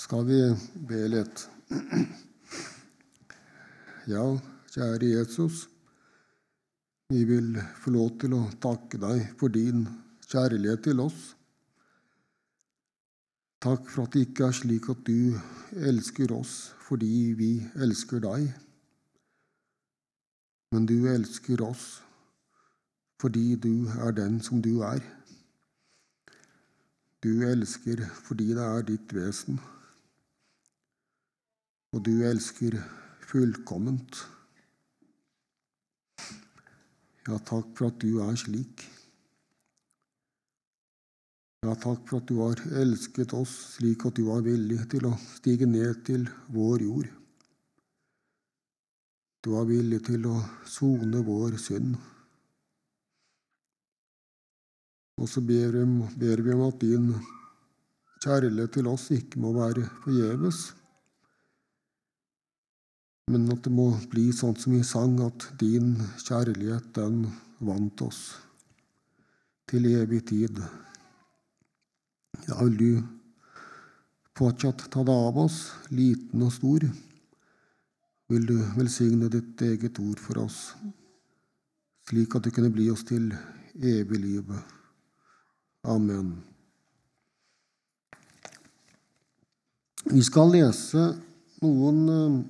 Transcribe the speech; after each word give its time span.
skal 0.00 0.24
vi 0.24 0.38
be 0.88 1.00
litt. 1.12 1.42
Ja, 4.08 4.22
kjære 4.72 5.10
Jesus. 5.10 5.66
Vi 7.12 7.24
vil 7.28 7.58
få 7.82 7.92
lov 7.92 8.14
til 8.22 8.36
å 8.38 8.46
takke 8.62 9.00
deg 9.02 9.26
for 9.40 9.52
din 9.52 9.84
kjærlighet 10.30 10.86
til 10.86 11.02
oss. 11.04 11.18
Takk 13.60 13.90
for 13.92 14.06
at 14.06 14.16
det 14.16 14.22
ikke 14.24 14.46
er 14.48 14.56
slik 14.56 14.88
at 14.88 15.02
du 15.04 15.36
elsker 15.90 16.32
oss 16.32 16.54
fordi 16.86 17.34
vi 17.38 17.50
elsker 17.84 18.22
deg, 18.24 18.46
men 20.72 20.86
du 20.88 20.96
elsker 21.12 21.60
oss 21.66 21.84
fordi 23.20 23.52
du 23.60 23.84
er 24.00 24.16
den 24.16 24.40
som 24.40 24.62
du 24.64 24.80
er. 24.86 25.04
Du 27.20 27.44
elsker 27.44 28.00
fordi 28.24 28.48
det 28.56 28.64
er 28.64 28.88
ditt 28.94 29.14
vesen 29.14 29.60
og 31.90 32.02
du 32.06 32.12
elsker 32.26 32.76
fullkomment. 33.26 34.22
Ja, 37.26 37.36
takk 37.46 37.74
for 37.78 37.90
at 37.90 37.98
du 38.02 38.20
er 38.22 38.38
slik. 38.38 38.86
Ja, 41.66 41.74
takk 41.76 42.06
for 42.08 42.22
at 42.22 42.30
du 42.30 42.38
har 42.40 42.62
elsket 42.80 43.34
oss 43.36 43.52
slik 43.74 44.06
at 44.08 44.16
du 44.16 44.24
var 44.30 44.46
villig 44.46 44.80
til 44.94 45.10
å 45.10 45.16
stige 45.36 45.68
ned 45.68 46.00
til 46.06 46.24
vår 46.54 46.86
jord. 46.86 47.10
Du 49.44 49.52
var 49.56 49.68
villig 49.68 50.00
til 50.06 50.24
å 50.30 50.38
sone 50.68 51.20
vår 51.26 51.58
synd. 51.60 51.98
Og 55.20 55.28
så 55.28 55.42
ber 55.44 55.76
vi, 55.76 55.84
om 55.84 56.64
at 56.64 56.80
din 56.80 57.12
kjærlighet 58.24 58.78
til 58.78 58.88
oss 58.88 59.10
ikke 59.12 59.40
må 59.42 59.52
være 59.56 59.84
forgjeves 60.00 60.70
men 63.28 63.48
at 63.52 63.62
det 63.66 63.72
må 63.74 63.90
bli 64.10 64.30
sånn 64.34 64.56
som 64.58 64.74
vi 64.74 64.82
sang, 64.86 65.18
at 65.22 65.50
din 65.60 65.96
kjærlighet, 66.22 66.92
den 66.96 67.26
vant 67.60 68.02
oss 68.02 68.20
til 69.70 69.86
evig 69.92 70.24
tid. 70.30 70.58
Ja, 72.48 72.56
vil 72.64 72.76
du 72.80 72.90
fortsatt 74.38 74.86
ta 74.90 75.04
deg 75.06 75.28
av 75.28 75.38
oss, 75.44 75.60
liten 75.92 76.42
og 76.46 76.54
stor? 76.56 76.86
Vil 78.30 78.46
du 78.46 78.56
velsigne 78.76 79.30
ditt 79.30 79.62
eget 79.66 79.98
ord 80.02 80.20
for 80.22 80.44
oss, 80.46 80.60
slik 82.08 82.34
at 82.34 82.46
det 82.46 82.54
kunne 82.56 82.72
bli 82.74 82.88
oss 82.90 83.02
til 83.06 83.28
evig 83.74 84.22
liv? 84.22 84.54
Amen. 85.90 86.38
Vi 90.10 90.22
skal 90.24 90.50
lese 90.54 91.10
noen 91.60 92.00
eh, 92.08 92.40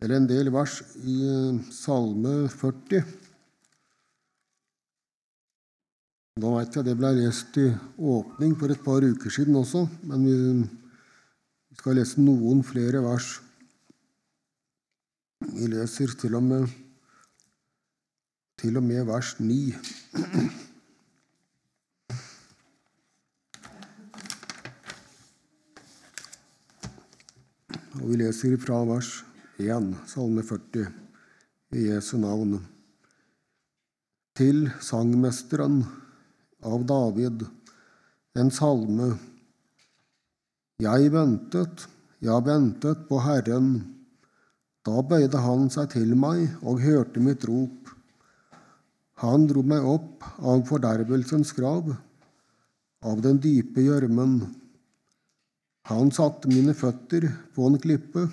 eller 0.00 0.18
en 0.18 0.28
del 0.28 0.50
vers 0.52 0.80
i 1.04 1.16
eh, 1.24 1.60
Salme 1.72 2.34
40. 2.52 3.04
Da 6.36 6.50
veit 6.52 6.74
jeg 6.76 6.84
det 6.84 6.96
ble 7.00 7.14
lest 7.16 7.56
i 7.56 7.70
åpning 7.96 8.52
for 8.60 8.72
et 8.72 8.82
par 8.84 9.04
uker 9.04 9.32
siden 9.32 9.56
også, 9.56 9.86
men 10.04 10.26
vi 10.28 11.78
skal 11.80 11.96
lese 11.96 12.20
noen 12.20 12.60
flere 12.66 13.00
vers. 13.04 13.38
Vi 15.46 15.68
leser 15.72 16.12
til 16.20 16.36
og 16.36 16.44
med, 16.44 16.66
til 18.60 18.76
og 18.76 18.84
med 18.84 19.08
vers 19.08 19.32
9. 19.40 19.60
Og 27.96 28.10
vi 28.10 28.20
leser 28.20 28.58
fra 28.60 28.82
vers 28.84 29.14
1, 29.58 29.94
Salme 30.04 30.42
40, 30.42 30.86
i 31.72 31.86
Jesu 31.88 32.18
navn. 32.20 32.58
Til 34.36 34.66
sangmesteren 34.84 35.78
av 36.60 36.84
David, 36.84 37.46
en 38.36 38.52
salme. 38.52 39.14
Jeg 40.84 41.08
ventet, 41.14 41.86
ja, 42.20 42.36
ventet 42.44 43.08
på 43.08 43.22
Herren. 43.24 43.72
Da 44.84 45.00
bøyde 45.00 45.40
han 45.40 45.70
seg 45.72 45.88
til 45.96 46.12
meg 46.20 46.60
og 46.60 46.84
hørte 46.84 47.24
mitt 47.24 47.48
rop. 47.48 47.96
Han 49.24 49.48
dro 49.48 49.64
meg 49.64 49.88
opp 49.88 50.26
av 50.36 50.66
fordervelsens 50.68 51.56
grav, 51.56 51.94
av 53.00 53.24
den 53.24 53.40
dype 53.40 53.88
gjørmen. 53.88 54.42
Han 55.88 56.12
satte 56.12 56.52
mine 56.52 56.76
føtter 56.76 57.32
på 57.56 57.70
en 57.70 57.80
klippe 57.80 58.28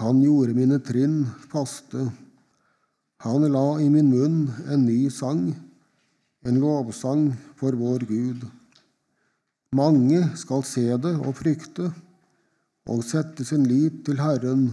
han 0.00 0.22
gjorde 0.24 0.56
mine 0.56 0.78
trinn 0.80 1.26
faste. 1.52 2.06
Han 3.22 3.44
la 3.52 3.66
i 3.78 3.88
min 3.92 4.08
munn 4.10 4.38
en 4.72 4.86
ny 4.86 5.10
sang, 5.12 5.50
en 6.48 6.60
lovsang 6.62 7.28
for 7.60 7.76
vår 7.76 8.06
Gud. 8.08 8.46
Mange 9.76 10.24
skal 10.36 10.64
se 10.68 10.86
det 11.04 11.12
og 11.20 11.36
frykte, 11.38 11.90
og 12.88 13.04
sette 13.06 13.44
sin 13.46 13.66
lit 13.68 14.02
til 14.06 14.18
Herren. 14.18 14.64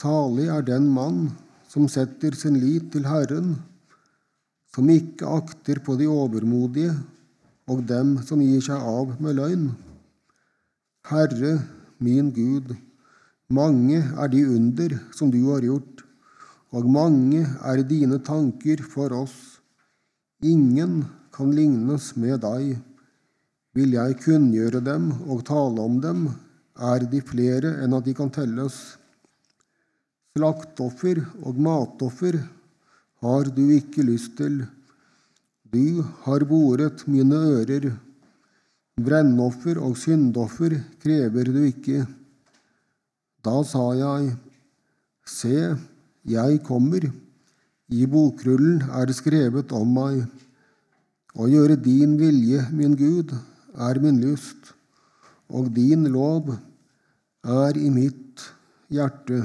Salig 0.00 0.46
er 0.48 0.64
den 0.64 0.86
mann 0.94 1.26
som 1.68 1.90
setter 1.92 2.34
sin 2.38 2.56
lit 2.62 2.88
til 2.94 3.04
Herren, 3.10 3.58
som 4.74 4.88
ikke 4.90 5.28
akter 5.28 5.82
på 5.84 5.98
de 5.98 6.06
overmodige 6.08 6.94
og 7.70 7.82
dem 7.90 8.16
som 8.26 8.40
gir 8.42 8.62
seg 8.64 8.80
av 8.80 9.16
med 9.22 9.36
løgn. 9.38 9.66
Herre, 11.10 11.58
min 12.00 12.30
Gud, 12.34 12.72
mange 13.50 13.98
er 13.98 14.30
de 14.30 14.44
under 14.46 14.94
som 15.16 15.30
du 15.30 15.40
har 15.50 15.64
gjort, 15.66 16.04
og 16.70 16.86
mange 16.86 17.42
er 17.66 17.82
dine 17.82 18.20
tanker 18.22 18.82
for 18.86 19.12
oss. 19.16 19.58
Ingen 20.42 21.02
kan 21.34 21.50
lignes 21.54 22.12
med 22.16 22.40
deg. 22.44 22.78
Vil 23.74 23.94
jeg 23.94 24.18
kunngjøre 24.22 24.80
dem 24.86 25.10
og 25.26 25.44
tale 25.48 25.82
om 25.82 25.98
dem, 26.02 26.28
er 26.78 27.04
de 27.10 27.20
flere 27.26 27.74
enn 27.84 27.94
at 27.98 28.06
de 28.06 28.14
kan 28.16 28.30
telles. 28.32 28.78
Slaktoffer 30.38 31.20
og 31.42 31.58
matoffer 31.58 32.38
har 33.20 33.50
du 33.50 33.64
ikke 33.74 34.06
lyst 34.06 34.36
til. 34.38 34.62
Du 35.70 36.02
har 36.24 36.46
boret 36.46 37.02
mine 37.10 37.36
ører. 37.58 37.90
Brennoffer 39.00 39.78
og 39.82 39.98
syndoffer 39.98 40.78
krever 41.02 41.50
du 41.50 41.60
ikke. 41.66 42.06
Da 43.44 43.60
sa 43.64 43.90
jeg, 43.96 44.34
Se, 45.30 45.76
jeg 46.26 46.60
kommer, 46.66 47.04
i 47.90 48.06
bokrullen 48.10 48.80
er 48.98 49.06
det 49.06 49.14
skrevet 49.18 49.72
om 49.76 49.92
meg. 49.94 50.24
Å 51.38 51.46
gjøre 51.46 51.76
din 51.78 52.16
vilje, 52.18 52.64
min 52.74 52.96
Gud, 52.98 53.32
er 53.78 54.00
min 54.02 54.18
lyst, 54.22 54.72
og 55.50 55.70
din 55.74 56.08
lov 56.10 56.50
er 57.46 57.78
i 57.78 57.88
mitt 57.94 58.42
hjerte. 58.90 59.44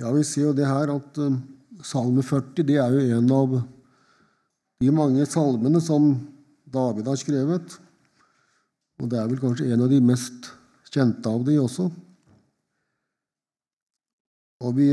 Ja, 0.00 0.10
Vi 0.10 0.24
ser 0.24 0.48
jo 0.48 0.56
det 0.56 0.66
her 0.66 0.90
at 0.96 1.18
uh, 1.20 1.38
Salme 1.84 2.22
40 2.24 2.66
det 2.66 2.76
er 2.80 2.92
jo 2.92 3.18
en 3.18 3.30
av 3.32 3.54
de 4.80 4.90
mange 4.92 5.24
salmene 5.28 5.80
som 5.80 6.12
David 6.64 7.08
har 7.08 7.18
skrevet. 7.20 7.76
Og 9.00 9.08
det 9.08 9.18
er 9.18 9.28
vel 9.30 9.40
kanskje 9.40 9.70
en 9.72 9.84
av 9.84 9.90
de 9.90 10.00
mest 10.04 10.50
kjente 10.92 11.30
av 11.30 11.44
de 11.46 11.56
også. 11.60 11.88
Og 14.60 14.74
vi 14.76 14.90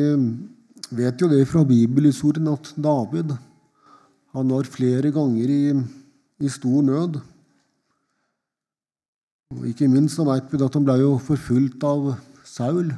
vet 0.96 1.20
jo 1.20 1.28
det 1.28 1.42
fra 1.50 1.66
bibelhistorien 1.68 2.48
at 2.54 2.72
David 2.80 3.36
han 4.38 4.54
var 4.54 4.70
flere 4.70 5.12
ganger 5.12 5.52
i, 5.52 5.64
i 6.40 6.52
stor 6.52 6.86
nød. 6.86 7.20
Og 9.56 9.68
ikke 9.68 9.90
minst 9.92 10.20
så 10.20 10.28
vet 10.28 10.52
vi 10.52 10.60
at 10.64 10.76
han 10.78 10.86
ble 10.88 10.98
jo 11.02 11.14
forfulgt 11.24 11.84
av 11.88 12.14
Saul. 12.48 12.92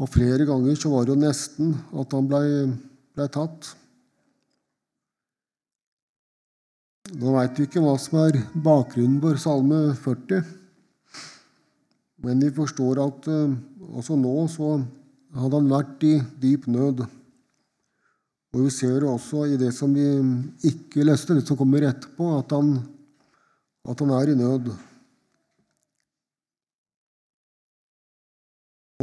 Og 0.00 0.10
flere 0.12 0.46
ganger 0.48 0.78
så 0.78 0.92
var 0.92 1.06
det 1.06 1.14
jo 1.14 1.22
nesten 1.24 1.74
at 1.98 2.16
han 2.16 2.28
blei 2.30 2.46
ble 3.12 3.28
tatt. 3.32 3.74
Nå 7.12 7.34
veit 7.34 7.58
vi 7.60 7.66
ikke 7.66 7.80
hva 7.84 7.92
som 8.00 8.22
er 8.22 8.38
bakgrunnen 8.64 9.18
for 9.20 9.36
Salme 9.40 9.80
40, 10.00 10.46
men 12.24 12.40
vi 12.40 12.48
forstår 12.56 13.00
at 13.02 13.28
uh, 13.28 13.52
også 13.98 14.16
nå 14.16 14.32
så 14.48 14.78
hadde 15.36 15.58
han 15.58 15.68
vært 15.74 16.06
i 16.08 16.12
dyp 16.40 16.70
nød. 16.72 17.02
Og 18.52 18.64
vi 18.64 18.72
ser 18.72 19.04
også 19.04 19.44
i 19.50 19.58
det 19.60 19.74
som 19.76 19.92
vi 19.92 20.06
ikke 20.70 21.04
leste, 21.04 21.36
det 21.36 21.44
som 21.48 21.58
kommer 21.58 21.84
etterpå, 21.90 22.30
at 22.38 22.56
han, 22.56 22.78
at 23.84 24.04
han 24.04 24.16
er 24.16 24.32
i 24.32 24.38
nød. 24.38 24.72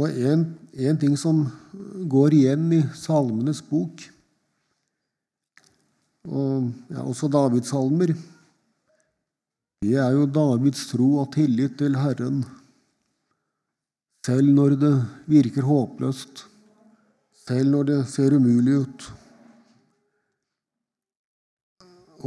Og 0.02 0.22
en, 0.32 0.48
en 0.74 0.98
ting 0.98 1.14
som 1.20 1.44
går 2.10 2.40
igjen 2.40 2.70
i 2.74 2.82
Salmenes 2.96 3.62
bok, 3.70 4.02
og 6.28 6.70
ja, 6.90 7.00
også 7.02 7.30
Davidssalmer, 7.32 8.14
Det 9.80 9.94
er 9.96 10.10
jo 10.12 10.26
Davids 10.28 10.90
tro 10.90 11.06
og 11.22 11.30
tillit 11.32 11.78
til 11.80 11.94
Herren, 11.96 12.42
selv 14.26 14.52
når 14.52 14.74
det 14.76 14.92
virker 15.24 15.64
håpløst, 15.64 16.42
selv 17.46 17.70
når 17.72 17.86
det 17.88 18.00
ser 18.12 18.36
umulig 18.36 18.74
ut. 18.82 19.06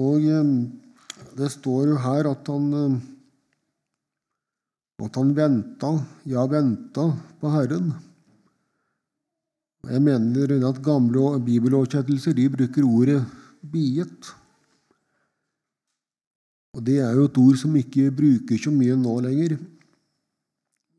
Og 0.02 0.26
eh, 0.26 0.50
det 1.38 1.52
står 1.54 1.92
jo 1.92 2.00
her 2.02 2.32
at 2.32 2.50
han 2.50 2.74
eh, 2.74 2.98
at 5.04 5.16
han 5.20 5.34
venta, 5.36 5.92
ja, 6.30 6.46
venta 6.48 7.06
på 7.40 7.54
Herren. 7.54 7.94
Jeg 9.84 10.02
mener 10.02 10.54
at 10.70 10.84
gamle 10.84 11.40
bibeloversettelser 11.44 12.34
de 12.38 12.50
bruker 12.50 12.86
ordet 12.88 13.22
'biet'. 13.64 14.34
Og 16.74 16.84
Det 16.84 16.98
er 17.00 17.14
jo 17.14 17.28
et 17.30 17.38
ord 17.38 17.58
som 17.58 17.76
ikke 17.78 18.12
bruker 18.12 18.58
så 18.58 18.72
mye 18.74 18.96
nå 18.98 19.14
lenger. 19.22 19.60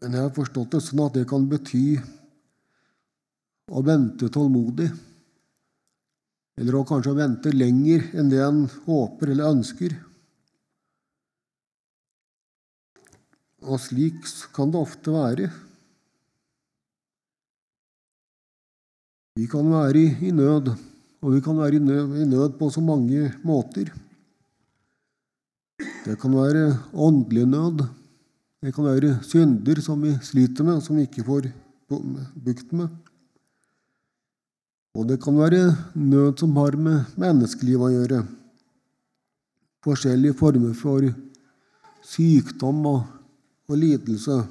Men 0.00 0.12
jeg 0.12 0.22
har 0.22 0.37
forstått 0.37 0.76
det 0.76 0.82
sånn 0.84 1.02
at 1.06 1.16
det 1.16 1.26
kan 1.28 1.49
bety 1.50 1.99
å 3.72 3.82
vente 3.82 4.28
tålmodig. 4.31 4.90
Eller 6.61 6.76
å 6.78 6.87
kanskje 6.87 7.16
vente 7.19 7.50
lenger 7.50 8.11
enn 8.14 8.31
det 8.31 8.43
en 8.44 8.66
håper 8.87 9.32
eller 9.32 9.56
ønsker. 9.56 9.96
Og 13.64 13.81
slik 13.81 14.28
kan 14.55 14.70
det 14.70 14.78
ofte 14.78 15.11
være. 15.11 15.50
Vi 19.34 19.49
kan 19.50 19.66
være 19.66 20.05
i, 20.22 20.31
nød, 20.31 20.69
og 21.25 21.32
vi 21.32 21.41
kan 21.41 21.56
være 21.56 21.79
i 21.79 22.26
nød, 22.29 22.59
på 22.59 22.69
så 22.71 22.82
mange 22.85 23.31
måter. 23.44 23.88
Det 26.05 26.19
kan 26.21 26.35
være 26.37 26.76
åndelig 26.93 27.47
nød. 27.49 27.87
Det 28.61 28.75
kan 28.75 28.85
være 28.85 29.17
synder 29.25 29.81
som 29.81 30.03
vi 30.05 30.12
sliter 30.21 30.65
med, 30.65 30.82
som 30.85 30.97
vi 30.97 31.09
ikke 31.09 31.25
får 31.25 31.49
bukt 31.88 32.76
med. 32.76 32.88
Og 34.94 35.09
det 35.09 35.19
kan 35.25 35.37
være 35.41 35.73
nød 35.97 36.37
som 36.38 36.55
har 36.61 36.76
med 36.76 37.17
menneskelivet 37.17 37.88
å 37.88 37.93
gjøre. 37.97 38.23
Forskjellige 39.85 40.37
former 40.37 40.76
for 40.76 41.09
sykdom 42.05 42.85
og 42.93 43.03
og 43.69 43.79
lidelse. 43.81 44.43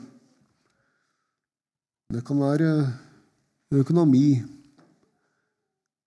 Det 2.13 2.25
kan 2.25 2.39
være 2.41 2.71
økonomi. 3.71 4.41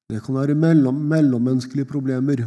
Det 0.06 0.20
kan 0.22 0.36
være 0.38 0.54
mellom, 0.54 0.98
mellommenneskelige 1.10 1.88
problemer 1.90 2.44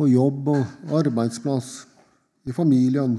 på 0.00 0.08
jobb 0.08 0.48
og 0.48 0.94
arbeidsplass, 1.00 1.86
i 2.48 2.52
familien. 2.56 3.18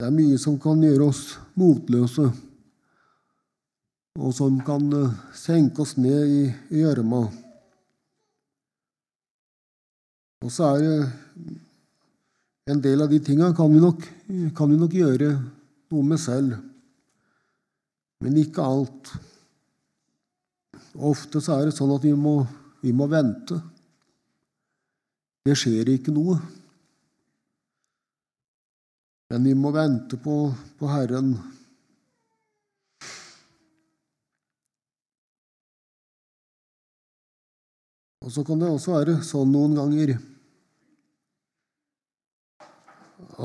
Det 0.00 0.06
er 0.06 0.14
mye 0.14 0.38
som 0.40 0.56
kan 0.60 0.80
gjøre 0.80 1.10
oss 1.10 1.20
motløse, 1.60 2.30
og 4.16 4.32
som 4.32 4.56
kan 4.64 4.88
eh, 4.96 5.12
senke 5.36 5.84
oss 5.84 5.94
ned 6.00 6.32
i 6.32 6.80
gjørma. 6.80 7.26
Og 10.44 10.52
så 10.52 10.72
er 10.72 10.84
det 10.84 10.96
en 12.72 12.82
del 12.82 13.04
av 13.04 13.12
de 13.12 13.20
tinga 13.24 13.52
kan, 13.56 13.76
kan, 14.56 14.72
vi 14.72 14.80
nok 14.80 14.96
gjøre 14.96 15.30
noe 15.36 16.08
med 16.08 16.20
selv, 16.20 16.56
men 18.24 18.40
ikke 18.40 18.64
alt. 18.64 19.12
Ofte 20.96 21.42
så 21.44 21.58
er 21.58 21.68
det 21.68 21.76
sånn 21.76 21.92
at 21.92 22.04
vi 22.04 22.14
må, 22.16 22.38
vi 22.80 22.92
må 22.96 23.08
vente. 23.10 23.58
Det 25.44 25.56
skjer 25.58 25.90
ikke 25.92 26.14
noe. 26.14 26.38
Men 29.30 29.44
vi 29.44 29.52
må 29.58 29.72
vente 29.74 30.16
på, 30.22 30.38
på 30.78 30.88
Herren. 30.88 31.34
Og 38.26 38.32
så 38.34 38.42
kan 38.46 38.58
det 38.58 38.70
også 38.70 38.96
være 38.96 39.18
sånn 39.22 39.52
noen 39.54 39.76
ganger 39.78 40.16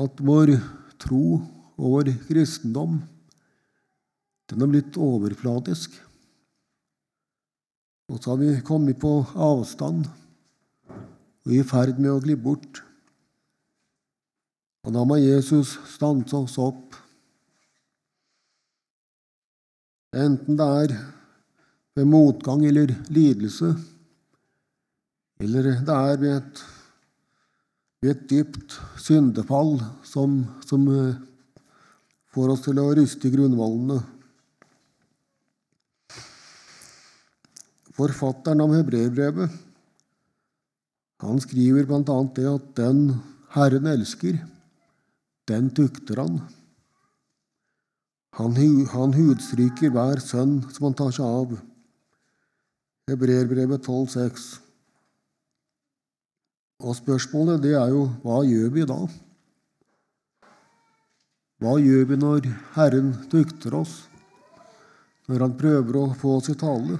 at 0.02 0.22
vår 0.24 0.56
tro 1.02 1.26
og 1.76 1.84
vår 1.98 2.10
kristendom 2.26 2.96
den 4.50 4.64
har 4.64 4.70
blitt 4.72 4.98
overflatisk. 5.00 5.94
Og 8.10 8.18
så 8.18 8.32
har 8.32 8.40
vi 8.40 8.50
kommet 8.66 8.98
på 9.00 9.20
avstand 9.34 10.08
og 11.42 11.54
i 11.54 11.62
ferd 11.66 11.98
med 11.98 12.12
å 12.12 12.20
gli 12.22 12.36
bort. 12.38 12.82
Og 14.86 14.94
da 14.94 15.04
må 15.06 15.18
Jesus 15.20 15.76
stanse 15.92 16.36
oss 16.38 16.58
opp. 16.62 16.98
Enten 20.12 20.58
det 20.58 20.68
er 20.84 20.94
ved 21.96 22.08
motgang 22.08 22.64
eller 22.66 22.92
lidelse, 23.12 23.72
eller 25.42 25.74
det 25.86 25.96
er 25.96 26.20
ved 26.20 26.36
et 26.36 26.62
ved 28.02 28.16
et 28.16 28.30
dypt 28.30 28.74
syndefall 28.98 29.76
som, 30.02 30.40
som 30.66 30.88
eh, 30.90 31.20
får 32.34 32.50
oss 32.50 32.64
til 32.64 32.80
å 32.82 32.88
ryste 32.98 33.28
i 33.28 33.34
grunnvollene. 33.34 34.00
Forfatteren 37.92 38.62
av 38.64 38.72
hebreerbrevet 38.76 39.60
han 41.22 41.38
skriver 41.38 41.86
bl.a. 41.86 42.16
det 42.34 42.48
at 42.50 42.64
den 42.74 43.02
Herren 43.54 43.86
elsker, 43.86 44.40
den 45.46 45.68
tukter 45.70 46.18
han. 46.18 46.40
Han, 48.40 48.56
han 48.90 49.14
hudstryker 49.14 49.92
hver 49.94 50.22
sønn 50.24 50.56
som 50.72 50.88
han 50.88 50.96
tar 50.98 51.14
seg 51.14 51.28
av. 51.28 51.54
Hebreerbrevet 53.12 53.86
12,6. 53.86 54.48
Og 56.82 56.98
spørsmålet 56.98 57.62
det 57.62 57.76
er 57.78 57.94
jo 57.94 58.08
hva 58.24 58.42
gjør 58.48 58.74
vi 58.74 58.88
da? 58.88 58.98
Hva 61.62 61.78
gjør 61.78 62.08
vi 62.10 62.18
når 62.18 62.48
Herren 62.74 63.14
tukter 63.30 63.76
oss, 63.78 64.00
når 65.30 65.44
Han 65.46 65.58
prøver 65.60 66.00
å 66.00 66.08
få 66.18 66.40
oss 66.40 66.50
i 66.50 66.58
tale? 66.58 66.98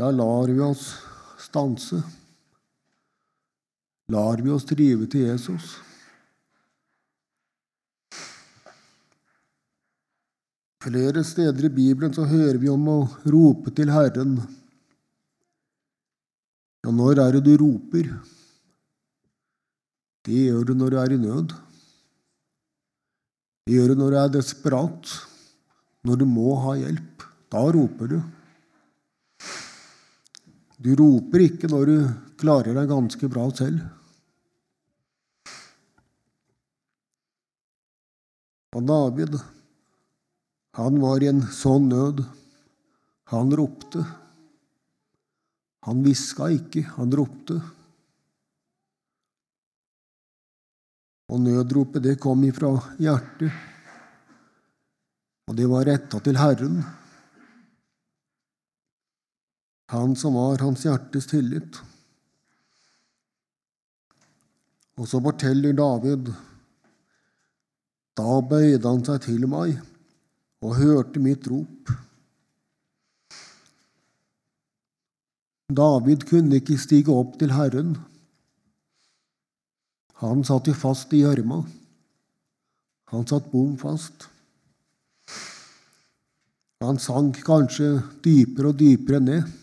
Ja, 0.00 0.10
lar 0.10 0.48
vi 0.48 0.60
oss 0.60 0.96
stanse? 1.38 2.02
Lar 4.08 4.40
vi 4.40 4.50
oss 4.50 4.64
drive 4.64 5.06
til 5.12 5.28
Jesus? 5.28 5.76
Flere 10.82 11.22
steder 11.24 11.68
i 11.68 11.74
Bibelen 11.76 12.14
så 12.16 12.24
hører 12.26 12.58
vi 12.58 12.72
om 12.72 12.88
å 12.90 12.98
rope 13.30 13.70
til 13.76 13.92
Herren. 13.92 14.38
Ja, 16.82 16.90
når 16.90 17.20
er 17.22 17.36
det 17.36 17.44
du 17.46 17.52
roper? 17.60 18.08
Det 20.26 20.40
gjør 20.48 20.66
du 20.70 20.74
når 20.78 20.90
du 20.90 21.00
er 21.04 21.14
i 21.14 21.20
nød. 21.20 21.52
Det 23.66 23.76
gjør 23.76 23.92
du 23.92 24.00
når 24.00 24.10
du 24.14 24.18
er 24.24 24.36
desperat, 24.40 25.16
når 26.02 26.24
du 26.24 26.26
må 26.26 26.56
ha 26.64 26.78
hjelp. 26.80 27.28
Da 27.52 27.62
roper 27.76 28.16
du. 28.16 28.22
Du 30.82 30.94
roper 30.98 31.44
ikke 31.44 31.68
når 31.70 31.90
du 31.90 31.96
klarer 32.40 32.74
deg 32.74 32.88
ganske 32.90 33.28
bra 33.30 33.44
selv. 33.54 33.82
Og 38.72 38.86
David, 38.88 39.36
han 40.78 40.98
var 41.02 41.22
i 41.22 41.28
en 41.30 41.44
sånn 41.54 41.90
nød. 41.92 42.24
Han 43.30 43.52
ropte. 43.54 44.02
Han 45.86 46.02
hviska 46.02 46.48
ikke, 46.56 46.86
han 46.96 47.14
ropte. 47.14 47.58
Og 51.32 51.40
nødropet, 51.40 52.02
det 52.04 52.18
kom 52.20 52.42
ifra 52.44 52.74
hjertet, 53.00 53.52
og 55.48 55.56
det 55.56 55.68
var 55.70 55.86
retta 55.88 56.20
til 56.24 56.36
Herren, 56.36 56.82
han 59.92 60.14
som 60.16 60.34
var 60.34 60.62
hans 60.64 60.86
hjertes 60.86 61.26
tillit. 61.28 61.76
Og 64.96 65.08
så 65.08 65.20
forteller 65.20 65.76
David 65.76 66.30
da 68.16 68.38
bøyde 68.44 68.88
han 68.88 69.04
seg 69.04 69.20
til 69.26 69.44
meg 69.48 69.76
og 70.64 70.78
hørte 70.78 71.20
mitt 71.20 71.44
rop. 71.50 71.92
David 75.72 76.26
kunne 76.28 76.60
ikke 76.60 76.80
stige 76.80 77.12
opp 77.12 77.38
til 77.40 77.52
Herren. 77.56 77.94
Han 80.24 80.44
satt 80.44 80.68
jo 80.68 80.76
fast 80.76 81.12
i 81.16 81.24
gjørma. 81.24 81.62
Han 83.12 83.24
satt 83.28 83.48
bom 83.52 83.74
fast. 83.80 84.28
Han 86.84 87.00
sank 87.00 87.40
kanskje 87.46 87.98
dypere 88.24 88.72
og 88.72 88.78
dypere 88.80 89.20
ned. 89.20 89.58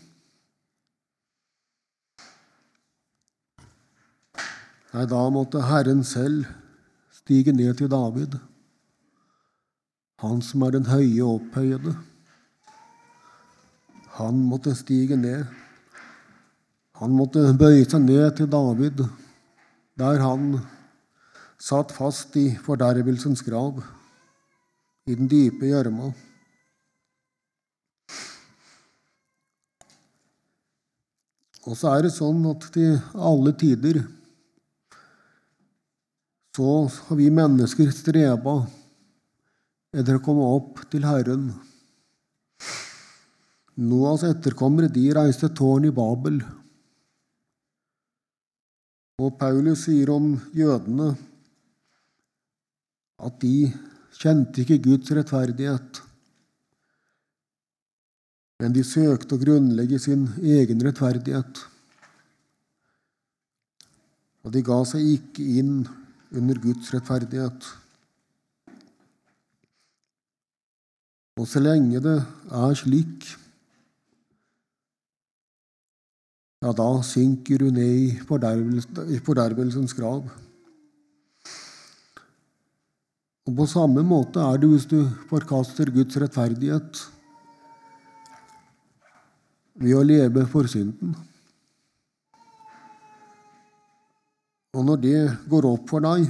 Nei, 4.90 5.04
da 5.06 5.20
måtte 5.30 5.62
Herren 5.68 6.00
selv 6.02 6.48
stige 7.14 7.52
ned 7.54 7.76
til 7.78 7.90
David, 7.92 8.34
han 10.18 10.42
som 10.42 10.64
er 10.66 10.74
den 10.74 10.88
høye 10.90 11.22
og 11.22 11.36
opphøyede. 11.36 11.94
Han 14.18 14.42
måtte 14.50 14.74
stige 14.74 15.16
ned. 15.16 15.46
Han 16.98 17.14
måtte 17.14 17.46
bøye 17.56 17.86
seg 17.86 18.02
ned 18.02 18.34
til 18.36 18.50
David, 18.50 19.06
der 19.96 20.20
han 20.20 20.58
satt 21.60 21.94
fast 21.94 22.34
i 22.36 22.50
fordervelsens 22.58 23.46
grav, 23.46 23.78
i 25.06 25.14
den 25.14 25.30
dype 25.30 25.70
gjørma. 25.70 26.10
Og 31.68 31.76
så 31.78 31.94
er 31.94 32.08
det 32.08 32.16
sånn 32.18 32.42
at 32.50 32.72
til 32.74 32.98
alle 33.14 33.54
tider 33.54 34.02
så 36.60 36.90
har 37.06 37.16
vi 37.16 37.30
mennesker 37.32 37.88
streba 37.94 38.52
etter 39.96 40.18
å 40.18 40.20
komme 40.20 40.44
opp 40.58 40.82
til 40.92 41.06
Herren. 41.08 41.46
Noas 43.80 44.26
etterkommere 44.28 44.90
de 44.92 45.06
reiste 45.16 45.48
tårn 45.56 45.86
i 45.88 45.92
Babel. 45.96 46.36
Og 49.24 49.38
Paulus 49.40 49.86
sier 49.86 50.12
om 50.12 50.34
jødene 50.52 51.14
at 53.24 53.38
de 53.40 53.70
kjente 54.20 54.60
ikke 54.60 54.82
Guds 54.84 55.14
rettferdighet, 55.16 56.02
men 58.60 58.76
de 58.76 58.84
søkte 58.84 59.38
å 59.38 59.40
grunnlegge 59.40 60.02
sin 60.02 60.28
egen 60.44 60.84
rettferdighet. 60.84 61.62
Og 64.44 64.52
de 64.52 64.64
ga 64.68 64.82
seg 64.92 65.08
ikke 65.14 65.48
inn 65.62 65.72
under 66.30 66.58
Guds 66.62 66.90
rettferdighet. 66.94 67.68
Og 71.40 71.46
så 71.48 71.62
lenge 71.62 72.02
det 72.04 72.18
er 72.20 72.74
slik, 72.76 73.24
ja, 76.60 76.72
da 76.76 76.88
synker 77.06 77.62
du 77.62 77.70
ned 77.72 78.12
i 78.12 79.20
fordervelsens 79.24 79.96
grav. 79.96 80.28
Og 83.48 83.56
På 83.56 83.66
samme 83.66 84.04
måte 84.06 84.42
er 84.44 84.60
det 84.60 84.68
hvis 84.68 84.86
du 84.86 85.00
forkaster 85.30 85.90
Guds 85.90 86.20
rettferdighet 86.20 87.00
ved 89.80 89.96
å 89.96 90.04
leve 90.04 90.44
for 90.52 90.68
synden. 90.68 91.16
Og 94.76 94.86
når 94.86 95.00
det 95.02 95.20
går 95.50 95.66
opp 95.66 95.88
for 95.90 96.04
deg, 96.04 96.28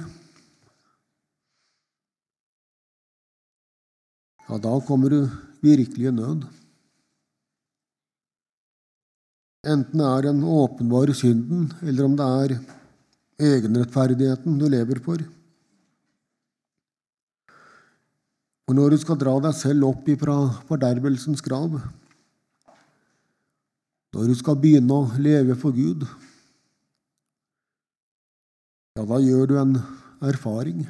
ja, 4.49 4.57
da 4.65 4.73
kommer 4.87 5.13
du 5.13 5.21
virkelig 5.61 6.09
i 6.09 6.15
nød. 6.17 6.47
Enten 9.69 10.01
det 10.01 10.07
er 10.09 10.25
den 10.25 10.41
åpenbare 10.41 11.13
synden, 11.13 11.69
eller 11.85 12.07
om 12.09 12.17
det 12.17 12.31
er 12.45 12.57
egenrettferdigheten 13.51 14.57
du 14.57 14.65
lever 14.73 15.03
for. 15.05 15.21
Og 18.71 18.77
når 18.79 18.95
du 18.95 19.01
skal 19.03 19.19
dra 19.21 19.35
deg 19.45 19.57
selv 19.59 19.89
opp 19.91 20.09
ifra 20.09 20.39
fordervelsens 20.69 21.45
grav, 21.45 21.77
når 24.15 24.33
du 24.33 24.35
skal 24.39 24.59
begynne 24.63 24.97
å 24.97 25.11
leve 25.21 25.57
for 25.61 25.77
Gud, 25.77 26.07
ja, 29.01 29.07
da 29.09 29.19
gjør 29.25 29.47
du 29.49 29.55
en 29.57 29.77
erfaring. 30.29 30.83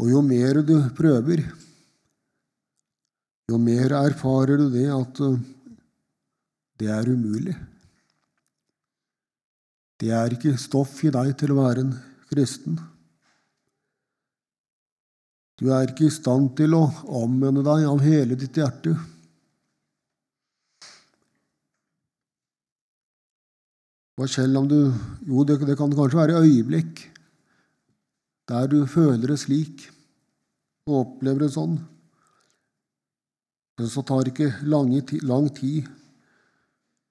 Og 0.00 0.10
jo 0.12 0.20
mer 0.22 0.62
du 0.62 0.76
prøver, 0.94 1.42
jo 3.50 3.58
mer 3.58 3.96
erfarer 3.98 4.62
du 4.62 4.68
det 4.70 4.86
at 4.94 5.20
uh, 5.26 5.34
det 6.78 6.88
er 6.94 7.10
umulig. 7.10 7.56
Det 10.00 10.14
er 10.14 10.32
ikke 10.32 10.54
stoff 10.56 11.02
i 11.04 11.10
deg 11.12 11.34
til 11.36 11.52
å 11.52 11.58
være 11.58 11.82
en 11.82 11.92
kristen. 12.30 12.78
Du 15.60 15.68
er 15.74 15.90
ikke 15.90 16.06
i 16.06 16.14
stand 16.14 16.54
til 16.56 16.78
å 16.78 16.86
omvende 17.18 17.66
deg 17.66 17.84
av 17.90 18.00
hele 18.06 18.38
ditt 18.38 18.56
hjerte. 18.56 18.94
Og 24.20 24.28
selv 24.28 24.58
om 24.60 24.68
du 24.68 24.92
Jo, 25.24 25.44
det, 25.44 25.60
det 25.64 25.78
kan 25.78 25.92
kanskje 25.92 26.20
være 26.20 26.42
øyeblikk 26.44 27.06
der 28.50 28.66
du 28.66 28.82
føler 28.90 29.30
det 29.30 29.38
slik 29.38 29.84
og 30.88 30.96
opplever 30.96 31.44
det 31.44 31.52
sånn. 31.54 31.76
Men 33.78 33.90
så 33.92 34.02
tar 34.02 34.26
det 34.26 34.32
ikke 34.32 34.66
lang, 34.66 34.90
lang 35.22 35.46
tid 35.54 35.86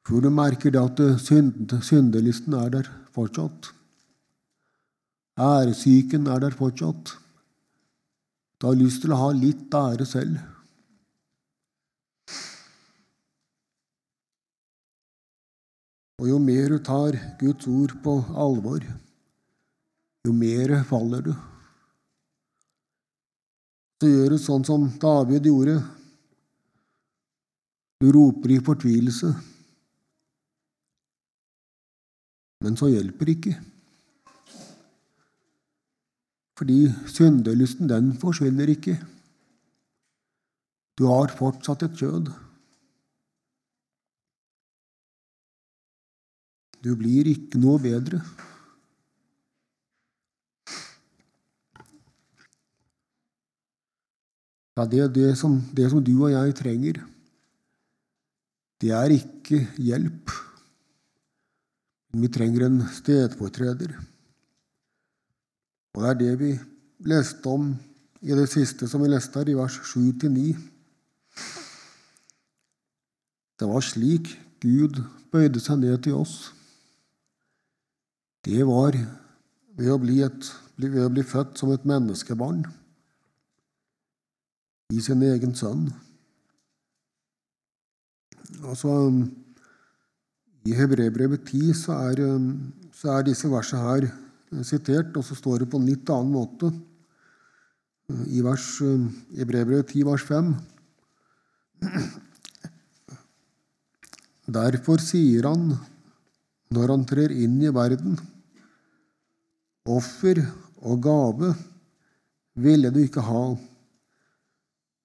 før 0.03 0.25
du 0.25 0.29
merker 0.33 0.73
det 0.73 0.81
at 0.81 0.99
synd, 1.23 1.71
syndelisten 1.85 2.57
er 2.59 2.73
der 2.73 2.89
fortsatt. 3.15 3.71
Æresyken 5.39 6.27
er 6.27 6.43
der 6.43 6.57
fortsatt. 6.59 7.13
Du 8.59 8.67
har 8.67 8.75
lyst 8.75 9.05
til 9.05 9.13
å 9.15 9.21
ha 9.21 9.29
litt 9.31 9.71
ære 9.79 10.07
selv. 10.09 10.41
Og 16.19 16.27
jo 16.27 16.39
mer 16.43 16.73
du 16.73 16.81
tar 16.83 17.15
Guds 17.39 17.67
ord 17.71 17.93
på 18.03 18.17
alvor, 18.35 18.83
jo 20.27 20.33
mer 20.35 20.73
faller 20.88 21.23
du. 21.23 21.31
Så 23.99 24.09
gjør 24.11 24.35
du 24.35 24.39
sånn 24.39 24.65
som 24.67 24.85
David 24.99 25.47
gjorde. 25.47 25.77
Du 27.99 28.11
roper 28.15 28.53
i 28.55 28.59
fortvilelse. 28.63 29.31
Men 32.63 32.75
så 32.79 32.91
hjelper 32.91 33.31
ikke. 33.31 33.55
Fordi 36.59 36.89
syndelysten, 37.07 37.88
den 37.88 38.11
forsvinner 38.19 38.71
ikke. 38.71 38.97
Du 40.99 41.07
har 41.07 41.31
fortsatt 41.31 41.85
et 41.88 41.99
kjød. 41.99 42.31
Du 46.79 46.93
blir 46.95 47.27
ikke 47.27 47.59
noe 47.59 47.79
bedre. 47.83 48.21
Ja, 54.79 54.86
det, 54.88 55.09
det, 55.17 55.33
som, 55.36 55.57
det 55.75 55.89
som 55.91 56.00
du 56.00 56.13
og 56.21 56.31
jeg 56.31 56.55
trenger, 56.55 57.01
det 58.79 58.93
er 58.95 59.12
ikke 59.12 59.65
hjelp. 59.75 60.31
Vi 62.15 62.29
trenger 62.31 62.69
en 62.69 62.77
stedfortreder. 62.95 63.98
Og 65.98 66.05
det 66.05 66.13
er 66.13 66.19
det 66.21 66.31
vi 66.39 66.53
leste 67.12 67.51
om 67.51 67.74
i 68.24 68.36
det 68.36 68.48
siste 68.51 68.88
som 68.88 69.03
vi 69.03 69.09
leste 69.12 69.36
her, 69.41 69.51
i 69.51 69.57
vers 69.57 69.75
7-9. 69.91 70.53
Det 73.59 73.67
var 73.67 73.83
slik 73.83 74.31
Gud 74.63 75.01
bøyde 75.33 75.59
seg 75.59 75.83
ned 75.83 76.00
til 76.07 76.15
oss 76.21 76.53
det 78.48 78.63
var 78.67 78.96
ved 79.79 79.91
å 79.91 79.98
bli, 80.01 80.22
et, 80.24 80.51
ved 80.79 81.03
å 81.03 81.12
bli 81.12 81.24
født 81.27 81.60
som 81.60 81.72
et 81.74 81.88
menneskebarn 81.88 82.63
i 84.96 85.01
sin 85.03 85.22
egen 85.25 85.53
sønn. 85.58 85.89
Altså, 88.65 88.91
I 90.65 90.75
Hebrebrevet 90.75 91.46
10 91.46 91.75
så 91.77 92.00
er, 92.10 92.24
så 92.96 93.13
er 93.13 93.27
disse 93.27 93.51
versene 93.51 93.86
her 93.86 94.10
sitert, 94.65 95.13
og 95.15 95.24
så 95.25 95.38
står 95.38 95.63
det 95.63 95.69
på 95.72 95.77
en 95.79 95.88
litt 95.89 96.10
annen 96.10 96.34
måte 96.34 96.72
i 98.34 98.41
vers, 98.41 98.65
Hebrebrevet 99.38 99.93
10, 99.93 100.08
vers 100.10 100.25
5. 100.25 100.55
Derfor 104.60 104.98
sier 105.03 105.46
han 105.46 105.75
når 106.73 106.93
han 106.93 107.05
trer 107.09 107.33
inn 107.33 107.57
i 107.63 107.71
verden. 107.73 108.17
Offer 109.89 110.41
og 110.85 111.01
gave 111.01 111.53
ville 112.59 112.91
du 112.93 112.99
ikke 113.01 113.23
ha, 113.25 113.43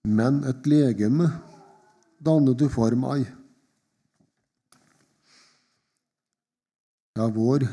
men 0.05 0.43
et 0.51 0.67
legeme 0.69 1.31
dannet 2.25 2.59
du 2.61 2.67
for 2.73 2.97
meg. 2.99 3.25
Ja, 7.15 7.29
vår 7.31 7.65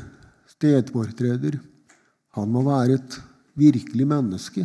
stedfortreder, 0.52 1.58
han 2.38 2.52
må 2.54 2.62
være 2.64 2.96
et 3.00 3.18
virkelig 3.58 4.06
menneske. 4.08 4.64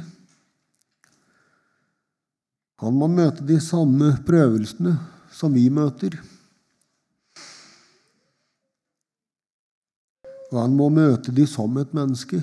Han 2.77 2.93
må 2.93 3.09
møte 3.09 3.43
de 3.49 3.57
samme 3.63 4.13
prøvelsene 4.27 4.93
som 5.33 5.55
vi 5.57 5.65
møter. 5.73 6.13
Og 10.51 10.61
han 10.61 10.75
må 10.77 10.87
møte 10.93 11.33
de 11.35 11.43
som 11.49 11.75
et 11.81 11.91
menneske. 11.95 12.39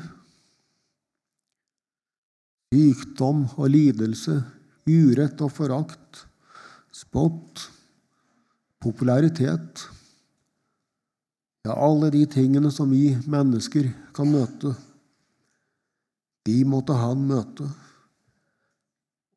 Sykdom 2.74 3.46
og 3.54 3.68
lidelse, 3.70 4.40
urett 4.84 5.40
og 5.44 5.52
forakt, 5.54 6.24
spott, 6.92 7.68
popularitet 8.82 9.86
Ja, 11.64 11.72
alle 11.80 12.10
de 12.12 12.26
tingene 12.28 12.68
som 12.68 12.90
vi 12.92 13.14
mennesker 13.24 13.86
kan 14.12 14.28
møte, 14.28 14.74
de 16.44 16.58
måtte 16.68 16.92
han 17.00 17.22
møte. 17.24 17.64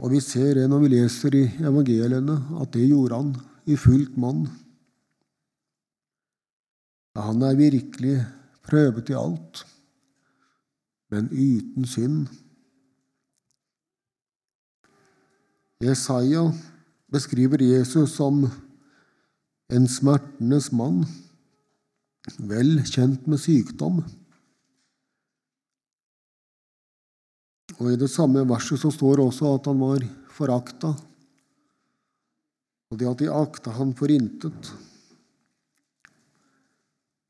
Og 0.04 0.12
vi 0.12 0.20
ser 0.22 0.58
det 0.60 0.66
når 0.68 0.82
vi 0.84 0.90
leser 0.92 1.38
i 1.40 1.46
evangeliene, 1.64 2.36
at 2.60 2.74
det 2.76 2.84
gjorde 2.90 3.22
han 3.22 3.30
i 3.64 3.78
fullt 3.80 4.18
monn. 4.20 4.44
Han 7.16 7.48
er 7.48 7.56
virkelig 7.58 8.18
prøvet 8.68 9.10
i 9.12 9.16
alt, 9.18 9.64
men 11.12 11.30
uten 11.32 11.88
synd. 11.88 12.28
Jesaja 15.84 16.48
beskriver 17.14 17.62
Jesus 17.62 18.16
som 18.18 18.44
en 19.70 19.88
smertenes 19.88 20.72
mann, 20.76 21.04
vel 22.38 22.82
kjent 22.88 23.28
med 23.30 23.40
sykdom. 23.40 24.02
Og 27.78 27.92
I 27.94 28.00
det 28.00 28.10
samme 28.10 28.42
verset 28.50 28.82
så 28.82 28.92
står 28.92 29.22
også 29.22 29.54
at 29.54 29.70
han 29.70 29.80
var 29.84 30.04
forakta, 30.34 30.96
og 32.88 33.00
det 33.00 33.10
at 33.10 33.22
de 33.22 33.32
akta 33.32 33.74
han 33.78 33.94
for 33.98 34.12
intet. 34.12 34.72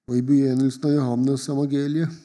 Og 0.07 0.15
I 0.15 0.23
begynnelsen 0.23 0.85
av 0.87 0.93
Johannes 0.95 1.49
evangeliet 1.51 2.23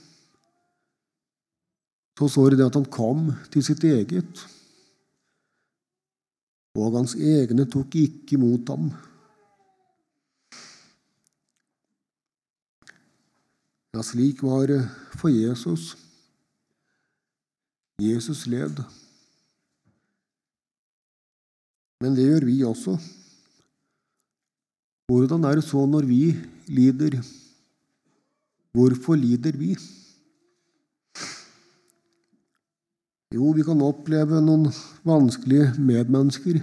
så 2.19 2.29
står 2.31 2.55
det 2.55 2.67
at 2.69 2.77
han 2.79 2.87
kom 2.87 3.33
til 3.51 3.65
sitt 3.67 3.83
eget, 3.89 4.43
og 6.79 6.95
hans 6.95 7.17
egne 7.19 7.67
tok 7.67 7.97
ikke 7.99 8.37
imot 8.37 8.71
ham. 8.71 8.93
Ja, 13.93 14.05
slik 14.07 14.45
var 14.47 14.71
det 14.71 14.79
for 15.19 15.33
Jesus. 15.35 15.91
Jesus 18.01 18.47
led. 18.47 18.79
Men 22.01 22.15
det 22.15 22.31
gjør 22.31 22.47
vi 22.47 22.57
også. 22.65 22.97
Hvordan 25.11 25.45
er 25.45 25.59
det 25.59 25.67
så 25.67 25.83
når 25.87 26.07
vi 26.09 26.25
lider? 26.71 27.21
Hvorfor 28.73 29.19
lider 29.21 29.57
vi? 29.61 29.75
Jo, 33.33 33.51
vi 33.57 33.65
kan 33.65 33.81
oppleve 33.85 34.41
noen 34.45 34.67
vanskelige 35.09 35.73
medmennesker. 35.81 36.61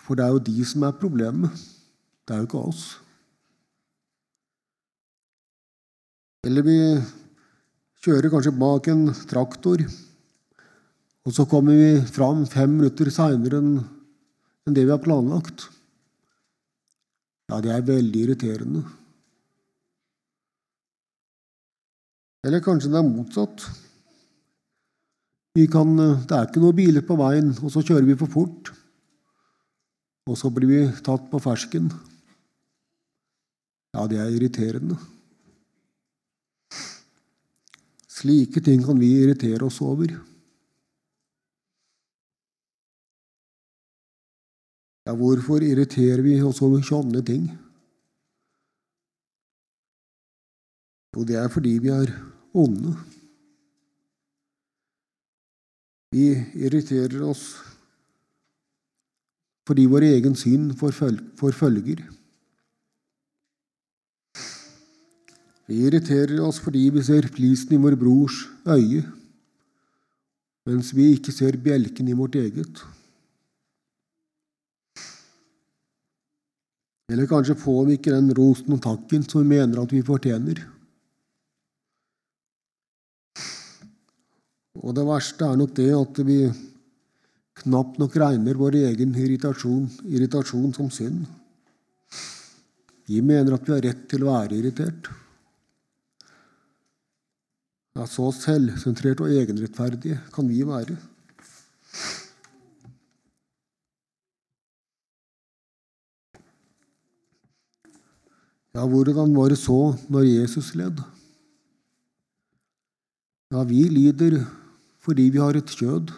For 0.00 0.16
det 0.16 0.24
er 0.24 0.34
jo 0.34 0.42
de 0.48 0.64
som 0.68 0.84
er 0.88 0.96
problemet. 1.00 1.52
Det 2.24 2.34
er 2.34 2.42
jo 2.42 2.48
ikke 2.48 2.64
oss. 2.70 2.84
Eller 6.48 6.64
vi 6.64 6.76
kjører 8.00 8.32
kanskje 8.32 8.56
bak 8.56 8.88
en 8.88 9.10
traktor, 9.28 9.82
og 11.28 11.34
så 11.36 11.44
kommer 11.44 11.76
vi 11.76 11.90
fram 12.08 12.46
fem 12.48 12.78
minutter 12.78 13.10
seinere 13.12 13.60
enn 13.60 14.72
det 14.72 14.86
vi 14.86 14.94
har 14.94 15.02
planlagt. 15.04 15.66
Ja, 17.50 17.60
det 17.60 17.74
er 17.74 17.84
veldig 17.84 18.24
irriterende. 18.24 18.86
Eller 22.46 22.62
kanskje 22.64 22.90
det 22.92 23.00
er 23.00 23.08
motsatt. 23.08 23.64
Kan, 25.70 25.96
det 25.98 26.32
er 26.32 26.46
ikke 26.46 26.62
noen 26.62 26.76
biler 26.78 27.04
på 27.04 27.16
veien, 27.18 27.50
og 27.60 27.72
så 27.74 27.82
kjører 27.84 28.06
vi 28.06 28.16
for 28.16 28.30
fort. 28.32 28.70
Og 30.30 30.38
så 30.38 30.48
blir 30.54 30.70
vi 30.70 30.80
tatt 31.04 31.26
på 31.28 31.40
fersken. 31.42 31.90
Ja, 33.96 34.06
det 34.08 34.20
er 34.22 34.30
irriterende. 34.30 34.96
Slike 38.20 38.62
ting 38.64 38.84
kan 38.86 39.00
vi 39.00 39.10
irritere 39.18 39.66
oss 39.66 39.80
over. 39.82 40.12
Ja, 45.08 45.16
hvorfor 45.16 45.64
irriterer 45.66 46.22
vi 46.22 46.36
oss 46.46 46.60
over 46.62 46.84
sånne 46.86 47.24
ting? 47.26 47.48
Jo, 51.16 51.24
det 51.26 51.40
er 51.40 51.48
fordi 51.50 51.78
vi 51.82 51.90
er 51.90 52.12
onde. 52.52 52.94
Vi 56.10 56.30
irriterer 56.58 57.22
oss 57.22 57.44
fordi 59.70 59.84
vår 59.86 60.02
egen 60.02 60.34
synd 60.34 60.72
får 60.80 60.96
følger. 61.54 62.00
Vi 65.70 65.84
irriterer 65.86 66.40
oss 66.42 66.58
fordi 66.58 66.88
vi 66.90 67.02
ser 67.06 67.28
flisen 67.30 67.76
i 67.76 67.78
vår 67.78 67.94
brors 68.00 68.40
øye, 68.66 69.04
mens 70.66 70.90
vi 70.96 71.12
ikke 71.14 71.30
ser 71.30 71.60
bjelken 71.62 72.10
i 72.10 72.16
vårt 72.18 72.34
eget. 72.40 72.82
Eller 77.10 77.30
kanskje 77.30 77.58
får 77.58 77.86
vi 77.86 78.00
ikke 78.00 78.16
den 78.16 78.34
rosen 78.34 78.74
og 78.74 78.82
takken 78.82 79.22
som 79.22 79.44
vi 79.44 79.54
mener 79.54 79.78
at 79.82 79.94
vi 79.94 80.02
fortjener. 80.02 80.58
Og 84.80 84.96
det 84.96 85.04
verste 85.04 85.44
er 85.44 85.58
nok 85.60 85.74
det 85.76 85.90
at 85.92 86.20
vi 86.24 86.40
knapt 87.60 87.98
nok 88.00 88.16
regner 88.16 88.56
vår 88.56 88.78
egen 88.80 89.12
irritasjon, 89.12 89.88
irritasjon 90.08 90.72
som 90.76 90.88
synd. 90.92 91.26
Vi 93.10 93.20
mener 93.26 93.56
at 93.56 93.66
vi 93.66 93.74
har 93.74 93.84
rett 93.84 94.06
til 94.08 94.24
å 94.24 94.32
være 94.32 94.56
irritert. 94.56 95.10
Ja, 97.98 98.06
så 98.06 98.30
selvsentrert 98.32 99.20
og 99.20 99.32
egenrettferdige 99.34 100.20
kan 100.32 100.48
vi 100.48 100.62
være. 100.64 100.94
Ja, 108.70 108.86
hvordan 108.86 109.34
var 109.34 109.50
det 109.50 109.58
så 109.58 109.96
når 110.08 110.28
Jesus 110.28 110.70
led? 110.78 111.02
Ja, 113.50 113.66
vi 113.66 113.82
lider 113.90 114.38
fordi 115.00 115.30
vi 115.32 115.40
har 115.40 115.56
et 115.56 115.72
kjød. 115.72 116.12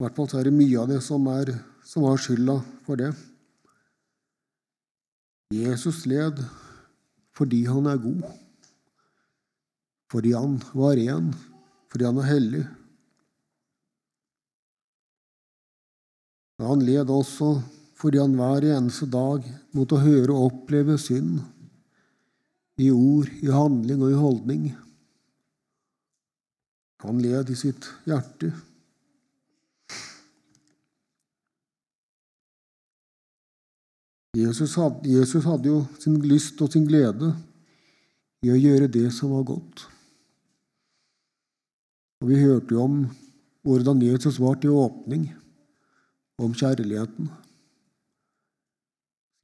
I 0.00 0.04
hvert 0.04 0.16
fall 0.16 0.30
er 0.38 0.48
det 0.48 0.56
mye 0.56 0.80
av 0.80 0.88
det 0.88 1.00
som, 1.04 1.26
er, 1.28 1.52
som 1.84 2.06
har 2.08 2.20
skylda 2.20 2.60
for 2.86 3.00
det. 3.00 3.10
Jesus 5.54 6.04
led 6.06 6.38
fordi 7.36 7.64
han 7.66 7.88
er 7.90 7.98
god 8.00 8.22
fordi 10.10 10.32
han 10.34 10.56
var 10.74 10.96
ren, 10.98 11.28
fordi 11.86 12.06
han 12.08 12.16
var 12.18 12.26
hellig. 12.26 12.64
Han 16.60 16.82
led 16.84 17.12
også 17.14 17.60
fordi 18.00 18.18
han 18.18 18.34
hver 18.34 18.64
eneste 18.74 19.06
dag 19.12 19.44
måtte 19.76 20.00
høre 20.00 20.34
og 20.34 20.48
oppleve 20.48 20.96
synd, 20.98 21.38
i 22.80 22.88
ord, 22.90 23.28
i 23.44 23.50
handling 23.52 24.02
og 24.02 24.10
i 24.10 24.18
holdning. 24.18 24.62
Han 27.00 27.20
led 27.22 27.50
i 27.50 27.56
sitt 27.56 27.86
hjerte. 28.04 28.50
Jesus 34.36 34.76
hadde, 34.78 35.08
Jesus 35.10 35.44
hadde 35.48 35.72
jo 35.72 35.80
sin 35.98 36.20
lyst 36.22 36.60
og 36.62 36.70
sin 36.72 36.84
glede 36.86 37.32
i 38.44 38.52
å 38.52 38.58
gjøre 38.58 38.86
det 38.92 39.08
som 39.16 39.32
var 39.34 39.48
godt. 39.48 39.86
Og 42.20 42.28
Vi 42.30 42.38
hørte 42.38 42.76
jo 42.76 42.84
om 42.84 43.02
hvordan 43.64 44.02
Jesus 44.04 44.38
var 44.40 44.60
til 44.60 44.76
åpning, 44.76 45.30
om 46.40 46.54
kjærligheten. 46.56 47.28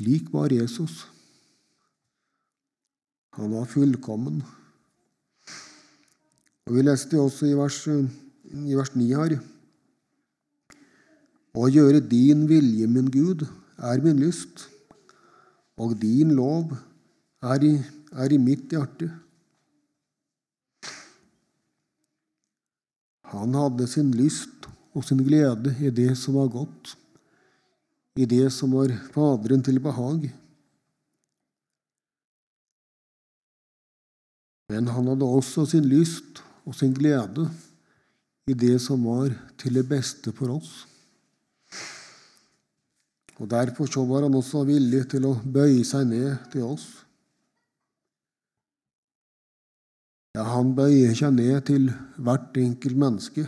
Slik 0.00 0.28
var 0.32 0.52
Jesus. 0.52 1.06
Han 3.36 3.52
var 3.52 3.68
fullkommen. 3.68 4.42
Og 6.66 6.74
Vi 6.74 6.82
leste 6.82 7.18
også 7.22 7.46
i 7.46 7.54
vers, 7.54 7.76
i 7.86 8.74
vers 8.74 8.90
9 8.98 9.04
her 9.14 9.36
Å 11.56 11.68
gjøre 11.70 12.00
din 12.02 12.42
vilje, 12.50 12.88
min 12.90 13.06
Gud, 13.12 13.44
er 13.78 14.02
min 14.02 14.18
lyst, 14.18 14.66
og 15.78 15.94
din 16.02 16.34
lov 16.36 16.74
er 17.46 17.62
i, 17.64 17.70
er 18.12 18.34
i 18.34 18.38
mitt 18.40 18.72
hjerte. 18.74 19.08
Han 23.30 23.54
hadde 23.56 23.86
sin 23.88 24.10
lyst 24.16 24.66
og 24.96 25.04
sin 25.06 25.22
glede 25.24 25.72
i 25.80 25.92
det 25.94 26.16
som 26.18 26.36
var 26.40 26.50
godt, 26.52 26.96
i 28.16 28.26
det 28.28 28.50
som 28.52 28.74
var 28.74 28.92
Faderen 29.14 29.62
til 29.64 29.78
behag. 29.80 30.26
Men 34.72 34.90
han 34.90 35.12
hadde 35.12 35.30
også 35.38 35.64
sin 35.70 35.86
lyst 35.88 36.42
og 36.66 36.74
sin 36.74 36.94
glede 36.94 37.46
i 38.46 38.54
det 38.54 38.76
som 38.82 39.04
var 39.06 39.32
til 39.58 39.78
det 39.78 39.86
beste 39.88 40.32
for 40.34 40.58
oss. 40.58 40.84
Og 43.36 43.50
Derfor 43.50 43.86
så 43.86 44.04
var 44.08 44.24
han 44.24 44.34
også 44.34 44.64
villig 44.64 45.04
til 45.12 45.26
å 45.28 45.34
bøye 45.40 45.84
seg 45.84 46.06
ned 46.08 46.48
til 46.52 46.64
oss. 46.66 46.86
Ja, 50.36 50.44
han 50.52 50.74
bøyer 50.76 51.14
seg 51.16 51.32
ned 51.36 51.62
til 51.68 51.88
hvert 52.20 52.56
enkelt 52.60 52.98
menneske. 53.00 53.46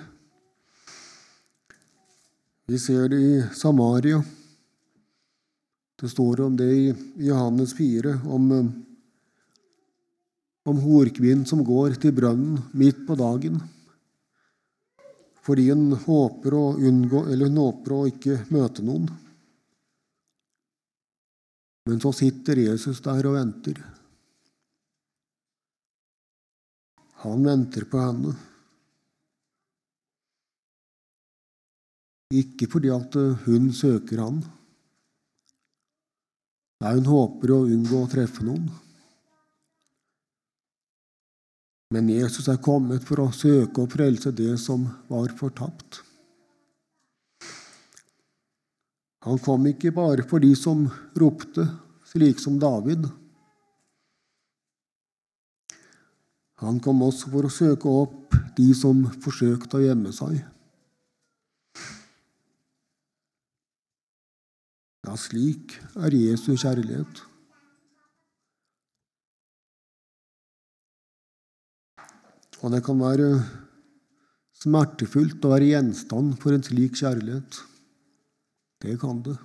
Vi 2.68 2.78
ser 2.80 3.08
det 3.12 3.18
i 3.20 3.34
Samaria. 3.56 4.22
Det 5.98 6.08
står 6.12 6.44
om 6.46 6.56
det 6.56 6.68
i 6.68 6.86
Johannes 7.26 7.72
4, 7.76 8.20
om, 8.28 8.50
om 10.68 10.78
horkvinnen 10.84 11.46
som 11.48 11.64
går 11.64 11.96
til 12.02 12.14
brønnen 12.16 12.62
midt 12.76 13.04
på 13.08 13.16
dagen 13.18 13.58
fordi 15.48 15.70
hun 15.70 15.94
håper 15.96 16.52
å 16.52 16.64
unngå, 16.76 17.22
hun 17.24 17.54
håper 17.56 17.92
å 17.96 18.02
ikke 18.10 18.34
møte 18.52 18.82
noen. 18.84 19.06
Men 21.88 22.02
så 22.04 22.12
sitter 22.12 22.60
Jesus 22.60 23.00
der 23.00 23.24
og 23.30 23.38
venter. 23.38 23.78
Han 27.22 27.46
venter 27.48 27.86
på 27.88 28.02
henne. 28.02 28.34
Ikke 32.36 32.68
fordi 32.68 32.92
at 32.92 33.16
hun 33.46 33.70
søker 33.72 34.20
han. 34.20 34.42
Nei, 36.84 36.92
hun 36.92 37.08
håper 37.08 37.54
å 37.56 37.62
unngå 37.64 38.04
å 38.04 38.10
treffe 38.12 38.44
noen. 38.44 38.68
Men 41.94 42.08
Jesus 42.12 42.50
er 42.52 42.60
kommet 42.60 43.04
for 43.08 43.22
å 43.22 43.30
søke 43.32 43.80
og 43.84 43.94
frelse 43.94 44.32
det 44.36 44.58
som 44.60 44.84
var 45.08 45.32
fortapt. 45.38 46.02
Han 49.24 49.40
kom 49.44 49.64
ikke 49.70 49.94
bare 49.96 50.24
for 50.28 50.44
de 50.44 50.52
som 50.56 50.84
ropte, 51.18 51.64
slik 52.08 52.40
som 52.40 52.58
David. 52.60 53.08
Han 56.60 56.78
kom 56.84 57.02
også 57.06 57.32
for 57.32 57.48
å 57.48 57.52
søke 57.52 57.88
opp 58.02 58.36
de 58.58 58.68
som 58.76 59.04
forsøkte 59.24 59.78
å 59.78 59.84
gjemme 59.84 60.12
seg. 60.12 60.40
Ja, 65.06 65.16
slik 65.16 65.78
er 65.96 66.12
Jesu 66.12 66.52
kjærlighet. 66.52 67.27
Og 72.58 72.72
det 72.74 72.80
kan 72.86 72.98
være 72.98 73.28
smertefullt 74.58 75.44
å 75.46 75.52
være 75.52 75.70
gjenstand 75.72 76.38
for 76.42 76.54
en 76.54 76.64
slik 76.66 76.96
kjærlighet. 76.98 77.60
Det 78.82 78.96
kan 78.98 79.20
det. 79.26 79.36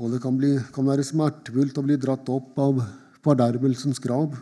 Og 0.00 0.14
det 0.14 0.22
kan, 0.24 0.38
bli, 0.40 0.54
kan 0.72 0.88
være 0.88 1.04
smertefullt 1.04 1.76
å 1.78 1.84
bli 1.84 1.98
dratt 2.00 2.28
opp 2.32 2.56
av 2.64 2.80
fordervelsens 3.22 4.00
grav. 4.02 4.38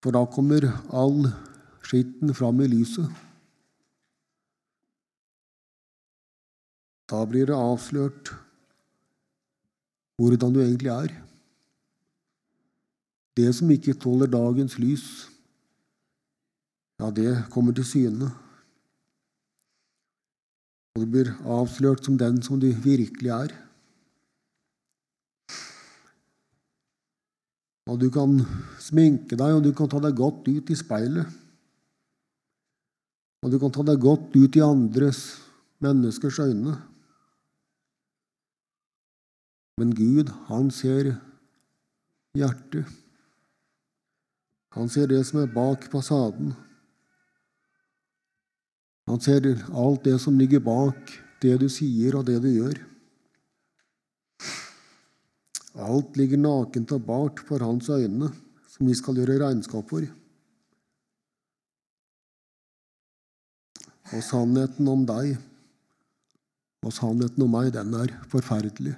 For 0.00 0.14
da 0.14 0.22
kommer 0.30 0.64
all 0.96 1.26
skitten 1.84 2.30
fram 2.38 2.62
i 2.62 2.70
lyset. 2.70 3.10
Da 7.10 7.24
blir 7.26 7.50
det 7.50 7.58
avslørt 7.58 8.30
hvordan 10.20 10.54
du 10.54 10.62
egentlig 10.62 10.94
er. 10.94 11.16
Det 13.38 13.50
som 13.56 13.70
ikke 13.70 13.94
tåler 13.98 14.30
dagens 14.30 14.76
lys, 14.78 15.06
ja, 17.00 17.08
det 17.14 17.46
kommer 17.52 17.72
til 17.72 17.86
syne. 17.86 18.28
Og 20.94 21.04
du 21.04 21.06
blir 21.08 21.30
avslørt 21.48 22.04
som 22.04 22.18
den 22.20 22.42
som 22.44 22.60
du 22.60 22.68
virkelig 22.84 23.30
er. 23.32 23.54
Og 27.90 27.98
du 28.02 28.10
kan 28.12 28.36
sminke 28.82 29.38
deg, 29.38 29.56
og 29.56 29.64
du 29.64 29.72
kan 29.74 29.88
ta 29.90 30.02
deg 30.02 30.18
godt 30.18 30.46
ut 30.50 30.70
i 30.70 30.76
speilet. 30.78 31.38
Og 33.40 33.50
du 33.50 33.56
kan 33.62 33.72
ta 33.72 33.86
deg 33.86 34.02
godt 34.02 34.36
ut 34.36 34.58
i 34.58 34.62
andres 34.62 35.24
menneskers 35.80 36.38
øyne. 36.44 36.76
Men 39.80 39.94
Gud, 39.96 40.28
han 40.50 40.68
ser 40.74 41.14
hjertet. 42.36 42.84
Han 44.76 44.90
ser 44.90 45.10
det 45.10 45.22
som 45.26 45.40
er 45.42 45.50
bak 45.50 45.88
fasaden. 45.90 46.52
Han 49.10 49.18
ser 49.22 49.48
alt 49.74 50.04
det 50.06 50.18
som 50.22 50.38
ligger 50.38 50.62
bak 50.62 51.10
det 51.42 51.56
du 51.58 51.66
sier 51.72 52.14
og 52.18 52.28
det 52.28 52.38
du 52.44 52.50
gjør. 52.52 52.78
Alt 55.80 56.16
ligger 56.18 56.38
nakent 56.38 56.92
og 56.94 57.04
bart 57.06 57.42
for 57.46 57.62
hans 57.64 57.88
øyne, 57.90 58.30
som 58.70 58.86
vi 58.86 58.94
skal 58.98 59.18
gjøre 59.18 59.40
regnskap 59.42 59.86
for. 59.90 60.06
Og 64.10 64.22
sannheten 64.26 64.90
om 64.90 65.06
deg 65.06 65.36
og 66.86 66.94
sannheten 66.96 67.44
om 67.44 67.52
meg, 67.52 67.70
den 67.74 67.94
er 67.94 68.14
forferdelig. 68.30 68.94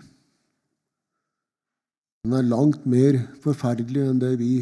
Den 2.22 2.36
er 2.38 2.46
langt 2.46 2.84
mer 2.86 3.18
forferdelig 3.42 4.04
enn 4.06 4.20
det 4.22 4.36
vi 4.40 4.52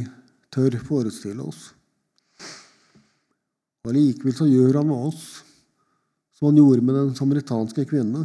tør 0.51 0.79
forestille 0.83 1.45
oss. 1.47 1.71
Og 3.87 3.95
Likevel 3.97 4.37
så 4.37 4.49
gjør 4.51 4.81
han 4.81 4.91
med 4.91 5.09
oss 5.11 5.25
som 6.37 6.49
han 6.49 6.57
gjorde 6.57 6.85
med 6.85 6.97
den 6.97 7.15
samaritanske 7.17 7.85
kvinne. 7.89 8.25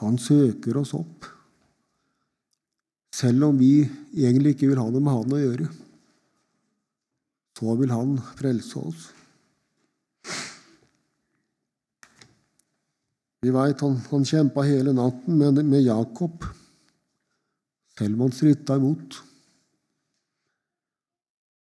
Han 0.00 0.16
søker 0.16 0.78
oss 0.80 0.94
opp, 0.96 1.26
selv 3.12 3.50
om 3.50 3.58
vi 3.60 3.82
egentlig 4.16 4.54
ikke 4.54 4.70
vil 4.70 4.80
ha 4.80 4.86
noe 4.88 5.04
med 5.04 5.12
han 5.12 5.34
å 5.36 5.40
gjøre. 5.42 5.66
Så 7.60 7.74
vil 7.76 7.92
han 7.92 8.14
frelse 8.38 8.80
oss. 8.80 9.02
Vi 13.44 13.52
veit 13.52 13.84
han, 13.84 13.98
han 14.08 14.24
kjempa 14.28 14.64
hele 14.64 14.96
natten 14.96 15.36
med, 15.36 15.60
med 15.68 15.84
Jakob, 15.84 16.48
selv 17.98 18.16
om 18.16 18.24
han 18.24 18.36
stritta 18.36 18.80
imot. 18.80 19.20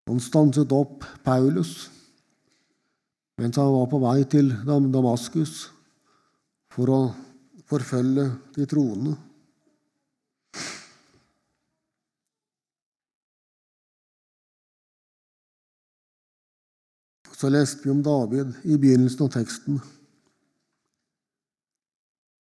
Han 0.09 0.21
stanset 0.21 0.73
opp 0.73 1.05
Paulus 1.25 1.91
mens 3.41 3.57
han 3.59 3.73
var 3.75 3.89
på 3.91 3.99
vei 3.99 4.21
til 4.31 4.53
Damaskus 4.63 5.55
for 6.71 6.91
å 6.91 6.99
forfølge 7.67 8.29
de 8.55 8.67
troende. 8.71 9.15
Så 17.35 17.51
leste 17.51 17.83
vi 17.83 17.91
om 17.91 18.05
David 18.07 18.55
i 18.71 18.79
begynnelsen 18.79 19.27
av 19.27 19.35
teksten. 19.35 19.83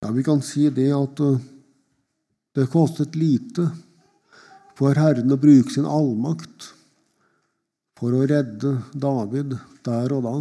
Ja, 0.04 0.12
Vi 0.12 0.22
kan 0.22 0.44
si 0.44 0.68
det 0.70 0.90
at 0.92 1.20
uh, 1.24 1.40
det 2.54 2.68
kostet 2.70 3.16
lite 3.16 3.70
for 4.76 4.94
Herren 4.94 5.32
å 5.32 5.40
bruke 5.40 5.72
sin 5.72 5.88
allmakt 5.88 6.75
for 7.96 8.12
å 8.12 8.26
redde 8.28 8.74
David 8.92 9.56
der 9.86 10.12
og 10.16 10.26
da. 10.26 10.34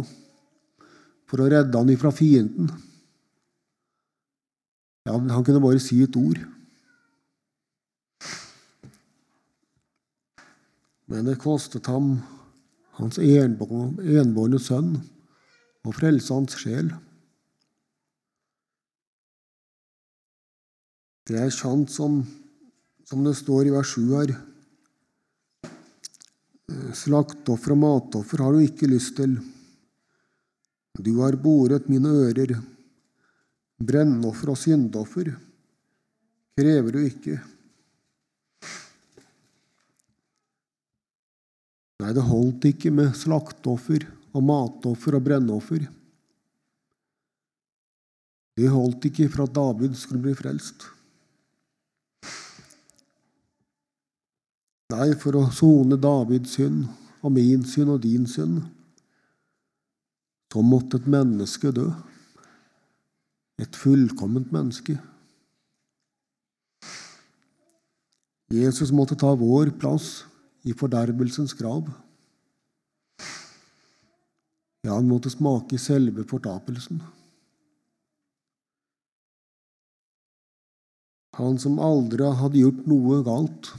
For 1.26 1.42
å 1.42 1.48
redde 1.50 1.80
han 1.80 1.90
ifra 1.90 2.12
fienden. 2.14 2.68
Ja, 5.06 5.16
han 5.16 5.46
kunne 5.46 5.62
bare 5.62 5.80
si 5.82 6.02
et 6.04 6.18
ord. 6.18 6.42
Men 11.06 11.28
det 11.28 11.38
kostet 11.38 11.86
ham 11.86 12.16
hans 12.98 13.18
enbårne 13.22 14.58
sønn 14.62 14.96
å 15.86 15.94
frelse 15.94 16.34
hans 16.34 16.56
sjel. 16.58 16.90
Det 21.26 21.38
er 21.42 21.54
sant 21.54 21.90
som, 21.90 22.20
som 23.06 23.22
det 23.26 23.34
står 23.38 23.70
i 23.70 23.74
vers 23.74 23.94
7 23.94 24.02
her. 24.14 24.34
Slaktoffer 26.66 27.76
og 27.76 27.78
matoffer 27.78 28.42
har 28.42 28.54
du 28.54 28.64
ikke 28.64 28.88
lyst 28.90 29.14
til. 29.18 29.36
Du 30.98 31.12
har 31.20 31.36
boret 31.38 31.86
mine 31.90 32.10
ører. 32.26 32.56
Brennoffer 33.76 34.50
og 34.54 34.58
syndoffer 34.58 35.30
krever 36.56 36.96
du 36.96 37.02
ikke. 37.04 37.36
Nei, 42.00 42.12
det 42.16 42.24
holdt 42.24 42.66
ikke 42.72 42.92
med 42.92 43.14
slaktoffer 43.16 44.08
og 44.32 44.44
matoffer 44.44 45.16
og 45.18 45.24
brennoffer. 45.28 45.86
Det 48.56 48.68
holdt 48.72 49.08
ikke 49.10 49.28
for 49.32 49.44
at 49.44 49.54
David 49.54 49.96
skulle 50.00 50.24
bli 50.24 50.36
frelst. 50.36 50.88
Nei, 54.94 55.10
for 55.18 55.34
å 55.34 55.48
sone 55.50 55.98
Davids 55.98 56.52
synd 56.54 56.84
og 57.26 57.32
min 57.34 57.64
synd 57.66 57.96
og 57.96 58.04
din 58.04 58.26
synd, 58.30 58.60
så 60.52 60.62
måtte 60.62 61.00
et 61.00 61.08
menneske 61.10 61.72
dø. 61.74 61.88
Et 63.60 63.76
fullkomment 63.76 64.52
menneske. 64.54 64.94
Jesus 68.52 68.92
måtte 68.94 69.16
ta 69.18 69.32
vår 69.34 69.72
plass 69.80 70.22
i 70.68 70.74
fordervelsens 70.76 71.56
grav. 71.58 71.88
Ja, 74.86 74.94
han 74.94 75.08
måtte 75.10 75.32
smake 75.32 75.80
selve 75.82 76.22
fortapelsen. 76.30 77.00
Han 81.40 81.58
som 81.60 81.80
aldri 81.82 82.28
hadde 82.38 82.62
gjort 82.62 82.86
noe 82.88 83.18
galt. 83.26 83.72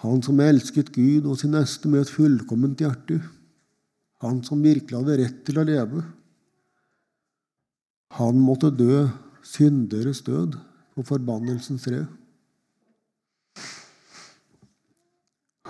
Han 0.00 0.22
som 0.24 0.40
elsket 0.40 0.92
Gud 0.94 1.26
og 1.28 1.36
sin 1.40 1.52
neste 1.52 1.88
med 1.90 2.06
et 2.06 2.12
fullkomment 2.12 2.80
hjerte. 2.80 3.18
Han 4.24 4.40
som 4.44 4.62
virkelig 4.64 4.96
hadde 4.96 5.18
rett 5.20 5.42
til 5.44 5.60
å 5.60 5.66
leve. 5.68 6.04
Han 8.16 8.40
måtte 8.40 8.72
dø 8.72 9.04
synderes 9.46 10.22
død 10.24 10.56
på 10.96 11.04
forbannelsens 11.08 11.84
tre. 11.84 12.02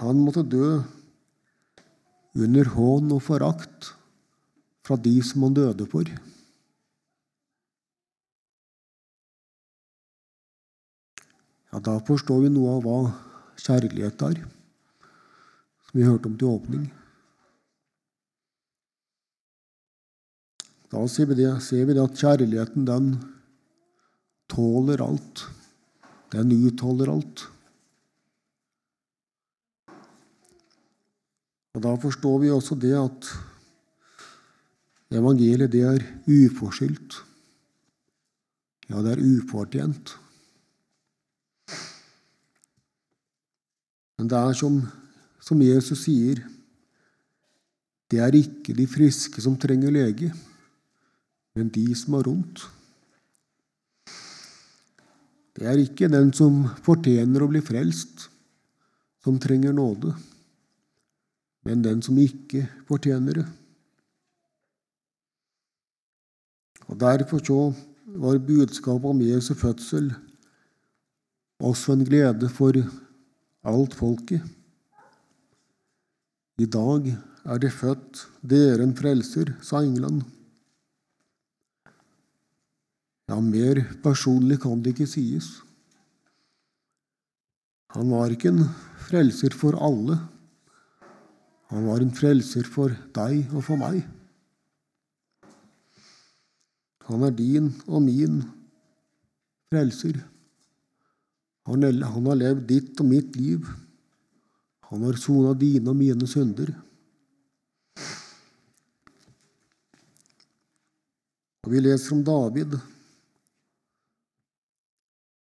Han 0.00 0.22
måtte 0.24 0.46
dø 0.46 0.80
under 2.40 2.70
hån 2.72 3.10
og 3.12 3.22
forakt 3.26 3.90
fra 4.86 4.96
de 4.96 5.16
som 5.26 5.42
han 5.44 5.56
døde 5.58 5.86
for. 5.90 6.06
Ja, 11.70 11.78
Da 11.78 11.98
forstår 12.06 12.46
vi 12.46 12.54
noe 12.54 12.78
av 12.78 12.86
hva 12.86 13.00
kjærlighet 13.60 14.18
der, 14.20 14.40
som 15.86 15.98
vi 15.98 16.06
hørte 16.06 16.30
om 16.30 16.38
til 16.38 16.50
åpning. 16.50 16.88
Da 20.90 21.04
ser 21.06 21.28
vi, 21.30 21.36
det, 21.38 21.50
ser 21.62 21.86
vi 21.86 21.94
det 21.94 22.02
at 22.02 22.18
kjærligheten, 22.18 22.86
den 22.88 23.12
tåler 24.50 25.02
alt. 25.04 25.44
Den 26.32 26.52
utholder 26.66 27.12
alt. 27.12 27.46
Og 31.74 31.82
Da 31.82 31.94
forstår 32.02 32.38
vi 32.42 32.50
også 32.50 32.74
det 32.74 32.94
at 32.98 33.28
evangeliet 35.14 35.70
det 35.72 35.84
er 35.86 36.02
uforskyldt. 36.26 37.20
Ja, 38.90 39.02
det 39.06 39.12
er 39.14 39.22
ufortjent. 39.22 40.16
Men 44.20 44.28
det 44.28 44.36
er 44.36 44.58
som, 44.60 44.76
som 45.40 45.64
Jesus 45.64 46.04
sier, 46.04 46.44
det 48.12 48.20
er 48.20 48.36
ikke 48.36 48.76
de 48.76 48.84
friske 48.90 49.40
som 49.40 49.56
trenger 49.56 49.94
lege, 49.94 50.28
men 51.56 51.70
de 51.72 51.86
som 51.96 52.18
har 52.18 52.28
vondt. 52.28 52.66
Det 55.56 55.64
er 55.66 55.80
ikke 55.80 56.10
den 56.12 56.34
som 56.36 56.66
fortjener 56.84 57.40
å 57.40 57.48
bli 57.48 57.62
frelst, 57.64 58.28
som 59.24 59.40
trenger 59.40 59.72
nåde 59.72 60.12
men 61.66 61.82
den 61.84 62.00
som 62.02 62.18
ikke 62.20 62.64
fortjener 62.88 63.42
det. 63.42 63.46
Og 66.90 66.98
Derfor 67.00 67.38
så 67.44 67.60
var 68.20 68.40
budskapet 68.42 69.12
om 69.12 69.20
Jesu 69.22 69.54
fødsel 69.54 70.10
også 71.60 71.92
en 71.92 72.04
glede 72.04 72.48
for 72.48 72.74
alt 73.66 73.94
folket. 73.96 74.44
I 76.60 76.66
dag 76.68 77.08
er 77.10 77.60
det 77.60 77.72
født 77.72 78.26
dere 78.44 78.84
en 78.84 78.96
frelser, 78.96 79.54
sa 79.64 79.80
England. 79.84 80.22
Ja, 83.30 83.38
mer 83.40 83.82
personlig 84.02 84.58
kan 84.64 84.82
det 84.82 84.94
ikke 84.94 85.08
sies. 85.08 85.60
Han 87.94 88.10
var 88.12 88.32
ikke 88.32 88.52
en 88.52 88.64
frelser 89.08 89.54
for 89.56 89.78
alle, 89.78 90.18
han 91.70 91.86
var 91.86 92.02
en 92.02 92.10
frelser 92.14 92.66
for 92.66 92.90
deg 93.14 93.52
og 93.54 93.62
for 93.62 93.78
meg. 93.78 94.02
Han 97.06 97.22
er 97.26 97.34
din 97.34 97.68
og 97.86 98.02
min 98.02 98.40
frelser. 99.70 100.18
Han, 101.68 101.84
har 101.84 102.38
levd 102.38 102.62
ditt 102.68 103.00
og 103.02 103.08
mitt 103.10 103.36
liv. 103.36 103.66
Han 104.90 105.04
har 105.06 105.18
sona 105.20 105.52
dine 105.54 105.92
og 105.92 105.98
mine 105.98 106.28
synder. 106.30 106.72
Og 111.60 111.74
Vi 111.74 111.82
leser 111.84 112.16
om 112.16 112.24
David, 112.24 112.78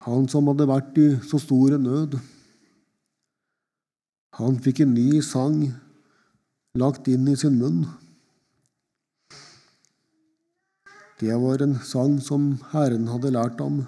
han 0.05 0.27
som 0.33 0.49
hadde 0.49 0.66
vært 0.68 0.99
i 1.01 1.07
så 1.29 1.38
stor 1.40 1.77
nød. 1.79 2.16
Han 4.40 4.57
fikk 4.64 4.83
en 4.85 4.94
ny 4.96 5.20
sang 5.25 5.62
lagt 6.81 7.09
inn 7.12 7.29
i 7.29 7.37
sin 7.37 7.59
munn. 7.61 7.83
Det 11.20 11.37
var 11.37 11.61
en 11.61 11.77
sang 11.85 12.16
som 12.25 12.55
Herren 12.73 13.11
hadde 13.12 13.35
lært 13.37 13.61
ham. 13.61 13.83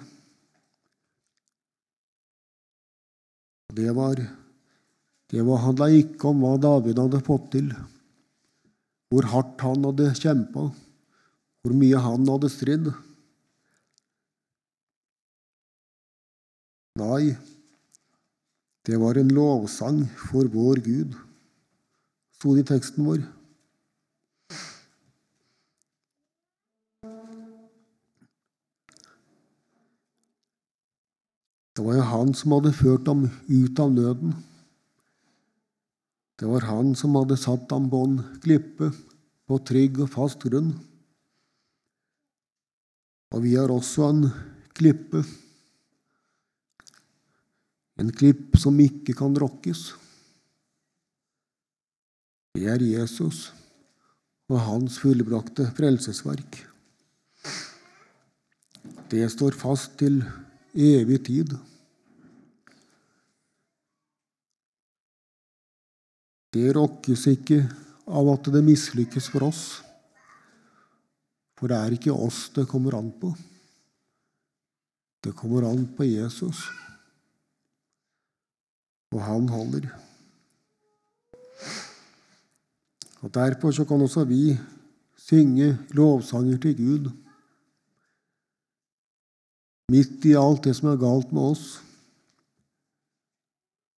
Det 3.73 3.89
var 3.97 4.21
det 5.33 5.41
var 5.41 5.63
handla 5.63 5.87
ikke 5.89 6.29
om 6.29 6.43
hva 6.43 6.57
David 6.61 6.99
hadde 7.01 7.23
fått 7.25 7.47
til, 7.55 7.71
hvor 9.09 9.25
hardt 9.31 9.63
han 9.65 9.87
hadde 9.87 10.11
kjempa, 10.19 10.67
hvor 11.63 11.73
mye 11.73 12.01
han 12.05 12.27
hadde 12.29 12.51
stridd. 12.53 12.91
Nei, 17.01 17.33
det 18.85 18.99
var 19.01 19.17
en 19.17 19.33
lovsang 19.33 20.03
for 20.29 20.45
vår 20.53 20.83
Gud 20.85 21.17
sto 22.43 22.53
det 22.57 22.65
i 22.65 22.69
teksten 22.73 23.05
vår. 23.07 23.21
Det 31.73 31.81
var 31.81 31.97
jo 31.97 32.09
han 32.09 32.33
som 32.37 32.53
hadde 32.53 32.73
ført 32.77 33.07
ham 33.09 33.23
ut 33.49 33.79
av 33.81 33.93
nøden. 33.93 34.35
Det 36.37 36.49
var 36.49 36.67
han 36.69 36.93
som 36.97 37.15
hadde 37.17 37.37
satt 37.39 37.71
ham 37.73 37.87
på 37.89 38.01
en 38.07 38.19
klippe, 38.43 38.91
på 39.49 39.57
trygg 39.67 40.03
og 40.05 40.11
fast 40.13 40.45
grunn. 40.45 40.73
Og 43.33 43.41
vi 43.45 43.55
har 43.57 43.73
også 43.73 44.05
en 44.11 44.27
klippe, 44.77 45.23
en 48.01 48.13
klipp 48.13 48.57
som 48.61 48.77
ikke 48.81 49.15
kan 49.17 49.33
rokkes. 49.41 49.91
Det 52.53 52.67
er 52.69 52.85
Jesus 52.85 53.47
og 54.51 54.59
hans 54.61 54.99
fullbrakte 55.01 55.65
frelsesverk. 55.73 56.59
Det 59.09 59.25
står 59.31 59.57
fast 59.57 59.95
til 60.01 60.21
evig 60.73 61.21
tid. 61.25 61.53
Det 66.53 66.69
rokkes 66.75 67.25
ikke 67.31 67.63
av 68.05 68.29
at 68.33 68.49
det 68.53 68.61
mislykkes 68.65 69.29
for 69.33 69.47
oss, 69.47 69.63
for 71.57 71.71
det 71.71 71.79
er 71.79 71.95
ikke 71.95 72.13
oss 72.13 72.45
det 72.53 72.67
kommer 72.69 72.97
an 72.97 73.09
på. 73.17 73.31
Det 75.23 75.31
kommer 75.39 75.65
an 75.69 75.85
på 75.95 76.05
Jesus, 76.05 76.65
og 79.13 79.21
han 79.23 79.47
holder. 79.49 79.87
Og 83.23 83.31
Derfor 83.33 83.71
så 83.71 83.85
kan 83.87 84.01
også 84.03 84.25
vi 84.27 84.57
synge 85.15 85.77
lovsanger 85.95 86.57
til 86.59 86.75
Gud 86.75 87.11
midt 89.91 90.25
i 90.29 90.35
alt 90.39 90.63
det 90.67 90.75
som 90.77 90.91
er 90.91 91.01
galt 91.01 91.31
med 91.35 91.53
oss. 91.53 91.65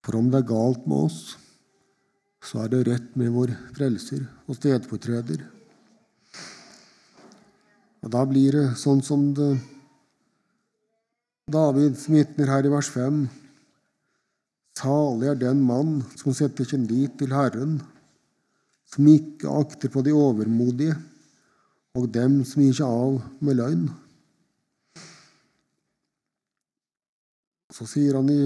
For 0.06 0.17
om 0.19 0.30
det 0.32 0.41
er 0.41 0.50
galt 0.50 0.86
med 0.89 1.08
oss, 1.08 1.36
så 2.45 2.63
er 2.63 2.71
det 2.74 2.84
rett 2.88 3.15
med 3.17 3.34
vår 3.34 3.54
frelser 3.76 4.26
og 4.45 4.58
stedfortreder. 4.58 5.41
Og 8.06 8.12
Da 8.13 8.21
blir 8.30 8.54
det 8.54 8.67
sånn 8.78 9.02
som 9.02 9.32
det 9.34 9.56
David 11.50 11.98
vitner 12.10 12.50
her 12.50 12.65
i 12.65 12.74
vers 12.74 12.88
5. 12.89 13.26
Salig 14.78 15.30
er 15.30 15.41
den 15.41 15.62
mann 15.65 16.00
som 16.17 16.34
setter 16.34 16.65
sin 16.65 16.88
lit 16.89 17.17
til 17.19 17.34
Herren 17.34 17.80
som 18.89 19.08
ikke 19.10 19.52
akter 19.60 19.91
på 19.91 20.04
de 20.06 20.13
overmodige, 20.15 20.95
og 21.95 22.10
dem 22.13 22.41
som 22.48 22.63
gir 22.63 22.76
seg 22.78 22.88
av 22.88 23.21
med 23.43 23.58
løgn. 23.60 23.86
Så 27.76 27.88
sier 27.92 28.16
han 28.16 28.32
i 28.32 28.40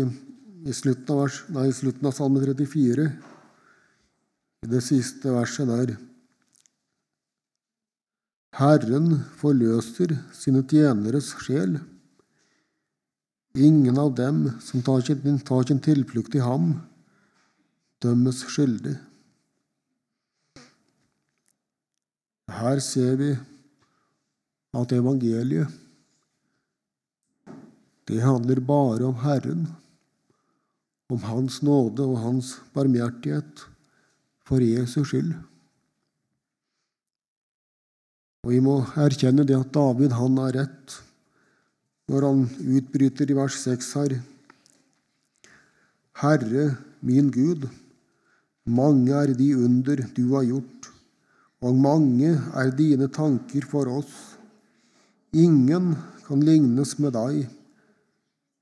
i 0.68 0.74
slutten 0.76 1.13
av, 1.13 1.24
vers, 1.24 1.39
nei, 1.56 1.70
i 1.70 1.76
slutten 1.76 2.08
av 2.10 2.15
Salme 2.15 2.42
34, 2.44 3.08
i 4.65 4.70
det 4.70 4.82
siste 4.84 5.32
verset 5.32 5.70
der 5.70 5.96
Herren 8.60 9.22
forløser 9.39 10.18
sine 10.36 10.65
tjeneres 10.68 11.30
sjel. 11.39 11.78
Ingen 13.56 13.98
av 14.02 14.12
dem 14.18 14.42
som 14.63 14.84
tar 14.84 15.06
sin, 15.06 15.39
tar 15.48 15.63
sin 15.70 15.80
tilflukt 15.84 16.36
i 16.36 16.44
ham, 16.44 16.74
dømmes 18.04 18.42
skyldig. 18.52 18.98
Her 22.60 22.82
ser 22.84 23.15
vi 23.22 23.32
at 24.76 24.98
evangeliet 24.98 25.72
det 28.10 28.24
handler 28.26 28.58
bare 28.65 29.06
om 29.06 29.19
Herren, 29.22 29.67
om 31.13 31.22
Hans 31.30 31.60
nåde 31.62 32.06
og 32.10 32.17
Hans 32.24 32.56
barmhjertighet 32.74 33.67
for 34.50 34.63
Jesus 34.65 35.12
skyld. 35.12 35.36
Og 38.45 38.56
vi 38.56 38.62
må 38.65 38.80
erkjenne 38.98 39.45
det 39.45 39.58
at 39.60 39.74
David 39.76 40.15
han 40.17 40.38
har 40.41 40.56
rett 40.58 40.95
når 42.10 42.26
han 42.26 42.41
utbryter 42.80 43.30
i 43.30 43.38
vers 43.38 43.60
6 43.62 43.91
her. 44.00 44.15
Herre, 46.24 46.63
min 47.06 47.30
Gud, 47.30 47.67
mange 48.65 49.13
er 49.13 49.36
de 49.38 49.52
under 49.54 50.02
du 50.17 50.24
har 50.34 50.48
gjort, 50.50 50.89
og 51.62 51.78
mange 51.78 52.34
er 52.58 52.74
dine 52.74 53.12
tanker 53.13 53.69
for 53.69 53.91
oss. 54.00 54.12
Ingen 55.38 55.93
kan 56.26 56.41
lignes 56.41 56.98
med 56.98 57.13
deg. 57.13 57.45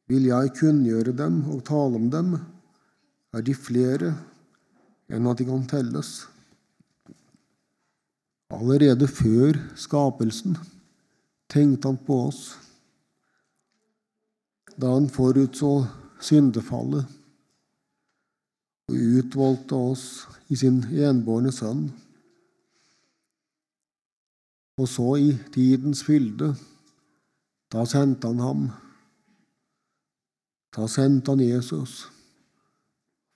Vil 0.08 0.30
jeg 0.30 0.54
kunngjøre 0.56 1.14
dem 1.16 1.42
og 1.52 1.66
tale 1.68 2.00
om 2.00 2.08
dem, 2.12 2.38
er 3.36 3.44
de 3.44 3.54
flere 3.56 4.14
enn 5.12 5.28
at 5.28 5.40
de 5.40 5.48
kan 5.48 5.66
telles. 5.68 6.12
Allerede 8.54 9.08
før 9.12 9.60
skapelsen 9.76 10.56
tenkte 11.52 11.92
han 11.92 12.00
på 12.08 12.22
oss. 12.30 12.42
Da 14.80 14.94
han 14.94 15.10
forutså 15.12 15.72
syndefallet 16.24 17.08
og 18.88 18.96
utvalgte 19.20 19.76
oss 19.92 20.04
i 20.48 20.56
sin 20.56 20.80
enbårne 20.88 21.52
sønn. 21.52 21.90
Og 24.78 24.88
så, 24.88 25.08
i 25.18 25.34
tidens 25.52 26.04
fylde, 26.06 26.54
da 27.74 27.84
sendte 27.90 28.30
han 28.30 28.44
ham. 28.46 28.68
Da 30.78 30.86
sendte 30.86 31.34
han 31.34 31.42
Jesus 31.42 32.04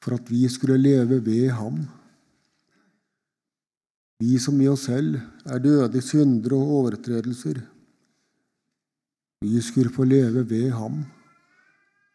for 0.02 0.18
at 0.18 0.30
vi 0.30 0.48
skulle 0.50 0.78
leve 0.78 1.20
ved 1.26 1.50
ham. 1.58 1.82
Vi 4.22 4.38
som 4.42 4.62
i 4.62 4.70
oss 4.70 4.86
selv 4.90 5.18
er 5.46 5.62
døde 5.62 5.98
i 5.98 6.06
synder 6.06 6.54
og 6.58 6.74
overtredelser. 6.78 7.62
Vi 9.42 9.62
skulle 9.66 9.94
få 9.94 10.06
leve 10.06 10.46
ved 10.50 10.70
ham, 10.78 11.02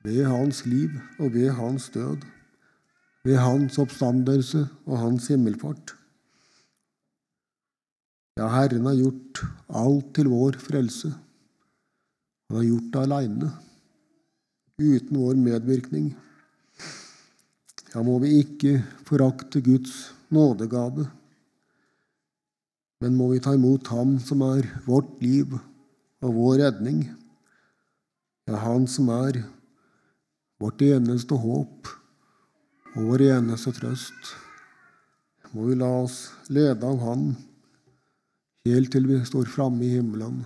ved 0.07 0.23
hans 0.31 0.63
liv 0.67 0.95
og 1.19 1.35
ved 1.35 1.51
hans 1.59 1.91
død, 1.91 2.23
ved 3.27 3.39
hans 3.43 3.79
oppstandelse 3.83 4.69
og 4.87 4.99
hans 4.99 5.27
himmelfart. 5.27 5.97
Ja, 8.39 8.47
Herren 8.53 8.87
har 8.87 8.95
gjort 8.95 9.43
alt 9.83 10.15
til 10.15 10.31
vår 10.31 10.59
frelse. 10.63 11.11
Han 12.47 12.59
har 12.61 12.67
gjort 12.69 12.93
det 12.93 13.03
aleine, 13.03 13.51
uten 14.81 15.17
vår 15.17 15.39
medvirkning. 15.41 16.11
Ja, 17.95 18.03
må 18.05 18.19
vi 18.21 18.39
ikke 18.43 18.81
forakte 19.09 19.63
Guds 19.65 20.11
nådegave 20.29 21.07
men 23.03 23.17
må 23.17 23.29
vi 23.33 23.43
ta 23.45 23.53
imot 23.57 23.91
Ham 23.93 24.17
som 24.23 24.43
er 24.47 24.69
vårt 24.87 25.11
liv 25.21 25.53
og 26.25 26.33
vår 26.33 26.63
redning, 26.63 27.05
ja, 28.49 28.57
Han 28.63 28.87
som 28.89 29.11
er 29.13 29.43
vårt 30.63 30.81
eneste 30.83 31.37
håp 31.37 31.91
og 32.97 33.11
vår 33.11 33.27
eneste 33.35 33.75
trøst. 33.77 34.33
Må 35.53 35.69
vi 35.69 35.77
la 35.77 35.91
oss 36.03 36.17
lede 36.49 36.89
av 36.89 37.03
Han 37.05 37.29
helt 38.67 38.91
til 38.95 39.07
vi 39.11 39.21
står 39.29 39.51
framme 39.53 39.85
i 39.85 39.93
himmelen. 39.99 40.41